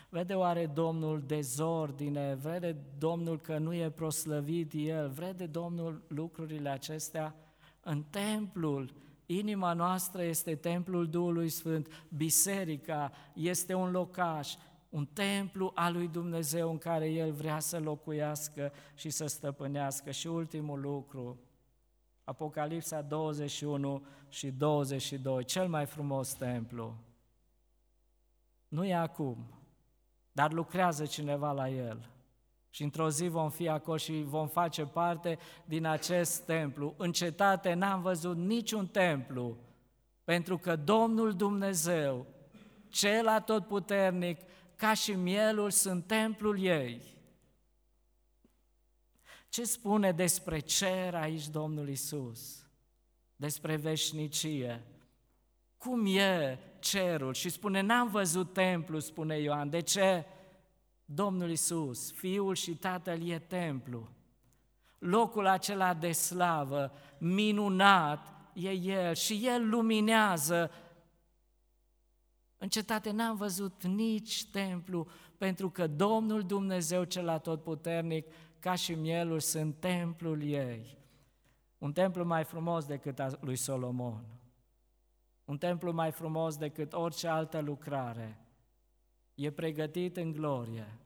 Vede 0.08 0.34
oare 0.34 0.66
Domnul 0.66 1.22
dezordine? 1.26 2.34
Vede 2.34 2.76
Domnul 2.98 3.40
că 3.40 3.58
nu 3.58 3.74
e 3.74 3.90
proslăvit 3.90 4.72
El? 4.74 5.08
Vede 5.08 5.46
Domnul 5.46 6.02
lucrurile 6.08 6.68
acestea? 6.68 7.34
În 7.80 8.02
templul, 8.02 8.94
inima 9.36 9.72
noastră 9.72 10.22
este 10.22 10.54
templul 10.54 11.08
Duhului 11.08 11.48
Sfânt, 11.48 12.06
biserica 12.08 13.12
este 13.34 13.74
un 13.74 13.90
locaș, 13.90 14.54
un 14.88 15.06
templu 15.06 15.72
al 15.74 15.92
lui 15.92 16.08
Dumnezeu 16.08 16.70
în 16.70 16.78
care 16.78 17.10
El 17.10 17.32
vrea 17.32 17.58
să 17.58 17.78
locuiască 17.78 18.72
și 18.94 19.10
să 19.10 19.26
stăpânească. 19.26 20.10
Și 20.10 20.26
ultimul 20.26 20.80
lucru, 20.80 21.38
Apocalipsa 22.24 23.00
21 23.00 24.04
și 24.28 24.50
22, 24.50 25.44
cel 25.44 25.68
mai 25.68 25.86
frumos 25.86 26.32
templu. 26.32 26.96
Nu 28.68 28.84
e 28.84 28.94
acum, 28.94 29.36
dar 30.32 30.52
lucrează 30.52 31.06
cineva 31.06 31.52
la 31.52 31.68
el. 31.68 32.08
Și 32.70 32.82
într-o 32.82 33.10
zi 33.10 33.28
vom 33.28 33.50
fi 33.50 33.68
acolo 33.68 33.96
și 33.96 34.22
vom 34.26 34.48
face 34.48 34.84
parte 34.84 35.38
din 35.64 35.86
acest 35.86 36.44
templu. 36.44 36.94
În 36.96 37.12
cetate 37.12 37.74
n-am 37.74 38.02
văzut 38.02 38.36
niciun 38.36 38.86
templu, 38.86 39.56
pentru 40.24 40.58
că 40.58 40.76
Domnul 40.76 41.32
Dumnezeu, 41.32 42.26
cel 42.88 43.28
atotputernic, 43.28 44.40
ca 44.76 44.94
și 44.94 45.12
mielul, 45.12 45.70
sunt 45.70 46.06
templul 46.06 46.60
ei. 46.60 47.00
Ce 49.48 49.64
spune 49.64 50.12
despre 50.12 50.58
cer 50.58 51.14
aici 51.14 51.48
Domnul 51.48 51.88
Isus? 51.88 52.66
Despre 53.36 53.76
veșnicie. 53.76 54.82
Cum 55.78 56.16
e 56.16 56.58
cerul? 56.78 57.34
Și 57.34 57.48
spune, 57.48 57.80
n-am 57.80 58.08
văzut 58.08 58.52
templu, 58.52 58.98
spune 58.98 59.38
Ioan. 59.38 59.70
De 59.70 59.80
ce? 59.80 60.24
Domnul 61.12 61.50
Isus, 61.50 62.12
Fiul 62.12 62.54
și 62.54 62.76
Tatăl 62.76 63.28
e 63.28 63.38
templu. 63.38 64.08
Locul 64.98 65.46
acela 65.46 65.94
de 65.94 66.12
slavă, 66.12 66.92
minunat, 67.18 68.34
e 68.54 68.70
El 68.70 69.14
și 69.14 69.46
El 69.46 69.68
luminează. 69.68 70.70
În 72.58 72.68
cetate 72.68 73.10
n-am 73.10 73.36
văzut 73.36 73.84
nici 73.84 74.50
templu, 74.50 75.06
pentru 75.38 75.70
că 75.70 75.86
Domnul 75.86 76.42
Dumnezeu 76.42 77.04
cel 77.04 77.28
atotputernic 77.28 78.26
ca 78.58 78.74
și 78.74 78.94
mielul, 78.94 79.40
sunt 79.40 79.80
templul 79.80 80.42
ei. 80.42 80.98
Un 81.78 81.92
templu 81.92 82.24
mai 82.24 82.44
frumos 82.44 82.84
decât 82.84 83.18
al 83.18 83.38
lui 83.40 83.56
Solomon. 83.56 84.24
Un 85.44 85.58
templu 85.58 85.92
mai 85.92 86.10
frumos 86.10 86.56
decât 86.56 86.92
orice 86.92 87.28
altă 87.28 87.60
lucrare. 87.60 88.44
E 89.34 89.50
pregătit 89.50 90.16
în 90.16 90.32
glorie. 90.32 90.99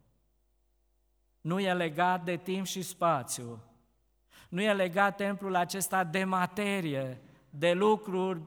Nu 1.44 1.60
e 1.60 1.72
legat 1.72 2.24
de 2.24 2.36
timp 2.36 2.66
și 2.66 2.82
spațiu. 2.82 3.62
Nu 4.48 4.62
e 4.62 4.72
legat 4.72 5.16
templul 5.16 5.54
acesta 5.54 6.04
de 6.04 6.24
materie, 6.24 7.20
de 7.50 7.72
lucruri 7.72 8.40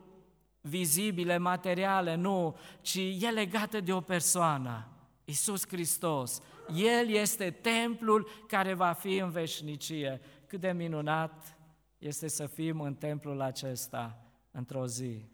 vizibile, 0.61 1.37
materiale, 1.37 2.15
nu, 2.15 2.57
ci 2.81 2.99
e 3.19 3.29
legată 3.29 3.79
de 3.79 3.93
o 3.93 4.01
persoană, 4.01 4.87
Isus 5.25 5.67
Hristos, 5.67 6.41
el 6.75 7.09
este 7.09 7.51
templul 7.51 8.29
care 8.47 8.73
va 8.73 8.91
fi 8.91 9.15
în 9.17 9.29
veșnicie. 9.29 10.21
Cât 10.47 10.59
de 10.59 10.71
minunat 10.71 11.57
este 11.97 12.27
să 12.27 12.45
fim 12.45 12.81
în 12.81 12.95
templul 12.95 13.41
acesta 13.41 14.21
într-o 14.51 14.87
zi, 14.87 15.25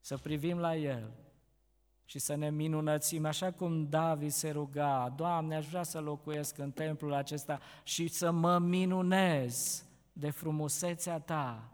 să 0.00 0.16
privim 0.16 0.58
la 0.58 0.76
El 0.76 1.10
și 2.04 2.18
să 2.18 2.34
ne 2.34 2.50
minunățim, 2.50 3.24
așa 3.24 3.50
cum 3.50 3.88
David 3.88 4.30
se 4.30 4.50
ruga, 4.50 5.12
Doamne, 5.16 5.56
aș 5.56 5.66
vrea 5.66 5.82
să 5.82 6.00
locuiesc 6.00 6.58
în 6.58 6.70
templul 6.70 7.12
acesta 7.12 7.60
și 7.82 8.08
să 8.08 8.30
mă 8.30 8.58
minunez 8.58 9.84
de 10.12 10.30
frumusețea 10.30 11.18
Ta. 11.18 11.70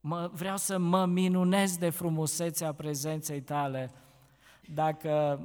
Mă, 0.00 0.30
vreau 0.32 0.56
să 0.56 0.78
mă 0.78 1.06
minunez 1.06 1.76
de 1.76 1.90
frumusețea 1.90 2.72
prezenței 2.72 3.40
Tale. 3.40 3.90
Dacă 4.66 5.40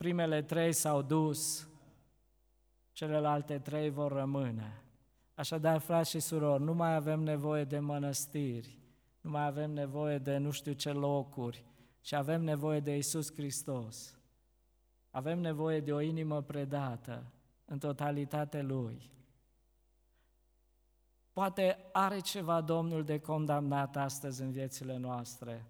Primele 0.00 0.42
trei 0.42 0.72
s-au 0.72 1.02
dus, 1.02 1.68
celelalte 2.92 3.58
trei 3.58 3.90
vor 3.90 4.12
rămâne. 4.12 4.82
Așadar, 5.34 5.78
frați 5.78 6.10
și 6.10 6.20
surori, 6.20 6.62
nu 6.62 6.74
mai 6.74 6.94
avem 6.94 7.20
nevoie 7.20 7.64
de 7.64 7.78
mănăstiri, 7.78 8.78
nu 9.20 9.30
mai 9.30 9.46
avem 9.46 9.70
nevoie 9.70 10.18
de 10.18 10.36
nu 10.36 10.50
știu 10.50 10.72
ce 10.72 10.92
locuri, 10.92 11.64
ci 12.00 12.12
avem 12.12 12.42
nevoie 12.42 12.80
de 12.80 12.96
Isus 12.96 13.32
Hristos. 13.32 14.14
Avem 15.10 15.38
nevoie 15.38 15.80
de 15.80 15.92
o 15.92 16.00
inimă 16.00 16.42
predată 16.42 17.32
în 17.64 17.78
totalitate 17.78 18.62
Lui. 18.62 19.10
Poate 21.32 21.78
are 21.92 22.18
ceva 22.18 22.60
Domnul 22.60 23.04
de 23.04 23.18
condamnat 23.18 23.96
astăzi 23.96 24.42
în 24.42 24.50
viețile 24.50 24.96
noastre, 24.96 25.66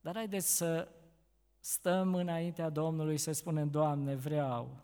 dar 0.00 0.14
haideți 0.14 0.56
să 0.56 0.88
stăm 1.58 2.14
înaintea 2.14 2.68
Domnului 2.68 3.16
să 3.16 3.32
spunem, 3.32 3.70
Doamne, 3.70 4.14
vreau, 4.14 4.80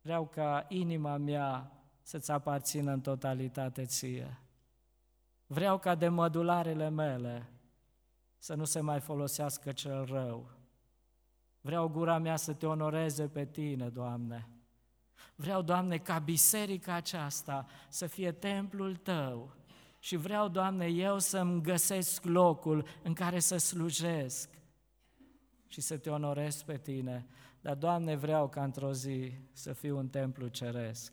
vreau 0.00 0.26
ca 0.26 0.66
inima 0.68 1.16
mea 1.16 1.72
să-ți 2.02 2.30
aparțină 2.30 2.92
în 2.92 3.00
totalitate 3.00 3.84
ție. 3.84 4.38
Vreau 5.46 5.78
ca 5.78 5.94
de 5.94 6.08
mădularele 6.08 6.88
mele 6.88 7.50
să 8.38 8.54
nu 8.54 8.64
se 8.64 8.80
mai 8.80 9.00
folosească 9.00 9.72
cel 9.72 10.04
rău. 10.04 10.50
Vreau 11.60 11.88
gura 11.88 12.18
mea 12.18 12.36
să 12.36 12.52
te 12.52 12.66
onoreze 12.66 13.28
pe 13.28 13.46
tine, 13.46 13.88
Doamne. 13.88 14.48
Vreau, 15.34 15.62
Doamne, 15.62 15.98
ca 15.98 16.18
biserica 16.18 16.94
aceasta 16.94 17.66
să 17.88 18.06
fie 18.06 18.32
templul 18.32 18.96
Tău 18.96 19.56
și 19.98 20.16
vreau, 20.16 20.48
Doamne, 20.48 20.86
eu 20.86 21.18
să-mi 21.18 21.62
găsesc 21.62 22.24
locul 22.24 22.86
în 23.02 23.12
care 23.12 23.38
să 23.38 23.56
slujesc 23.56 24.50
și 25.66 25.80
să 25.80 25.96
te 25.96 26.10
onorez 26.10 26.62
pe 26.62 26.78
Tine. 26.78 27.26
Dar, 27.60 27.74
Doamne, 27.74 28.16
vreau 28.16 28.48
ca 28.48 28.64
într-o 28.64 28.92
zi 28.92 29.32
să 29.52 29.72
fiu 29.72 29.96
un 29.96 30.08
templu 30.08 30.48
ceresc 30.48 31.12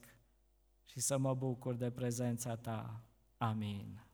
și 0.86 1.00
să 1.00 1.18
mă 1.18 1.34
bucur 1.34 1.74
de 1.74 1.92
prezența 1.92 2.56
Ta. 2.56 3.02
Amin. 3.38 4.05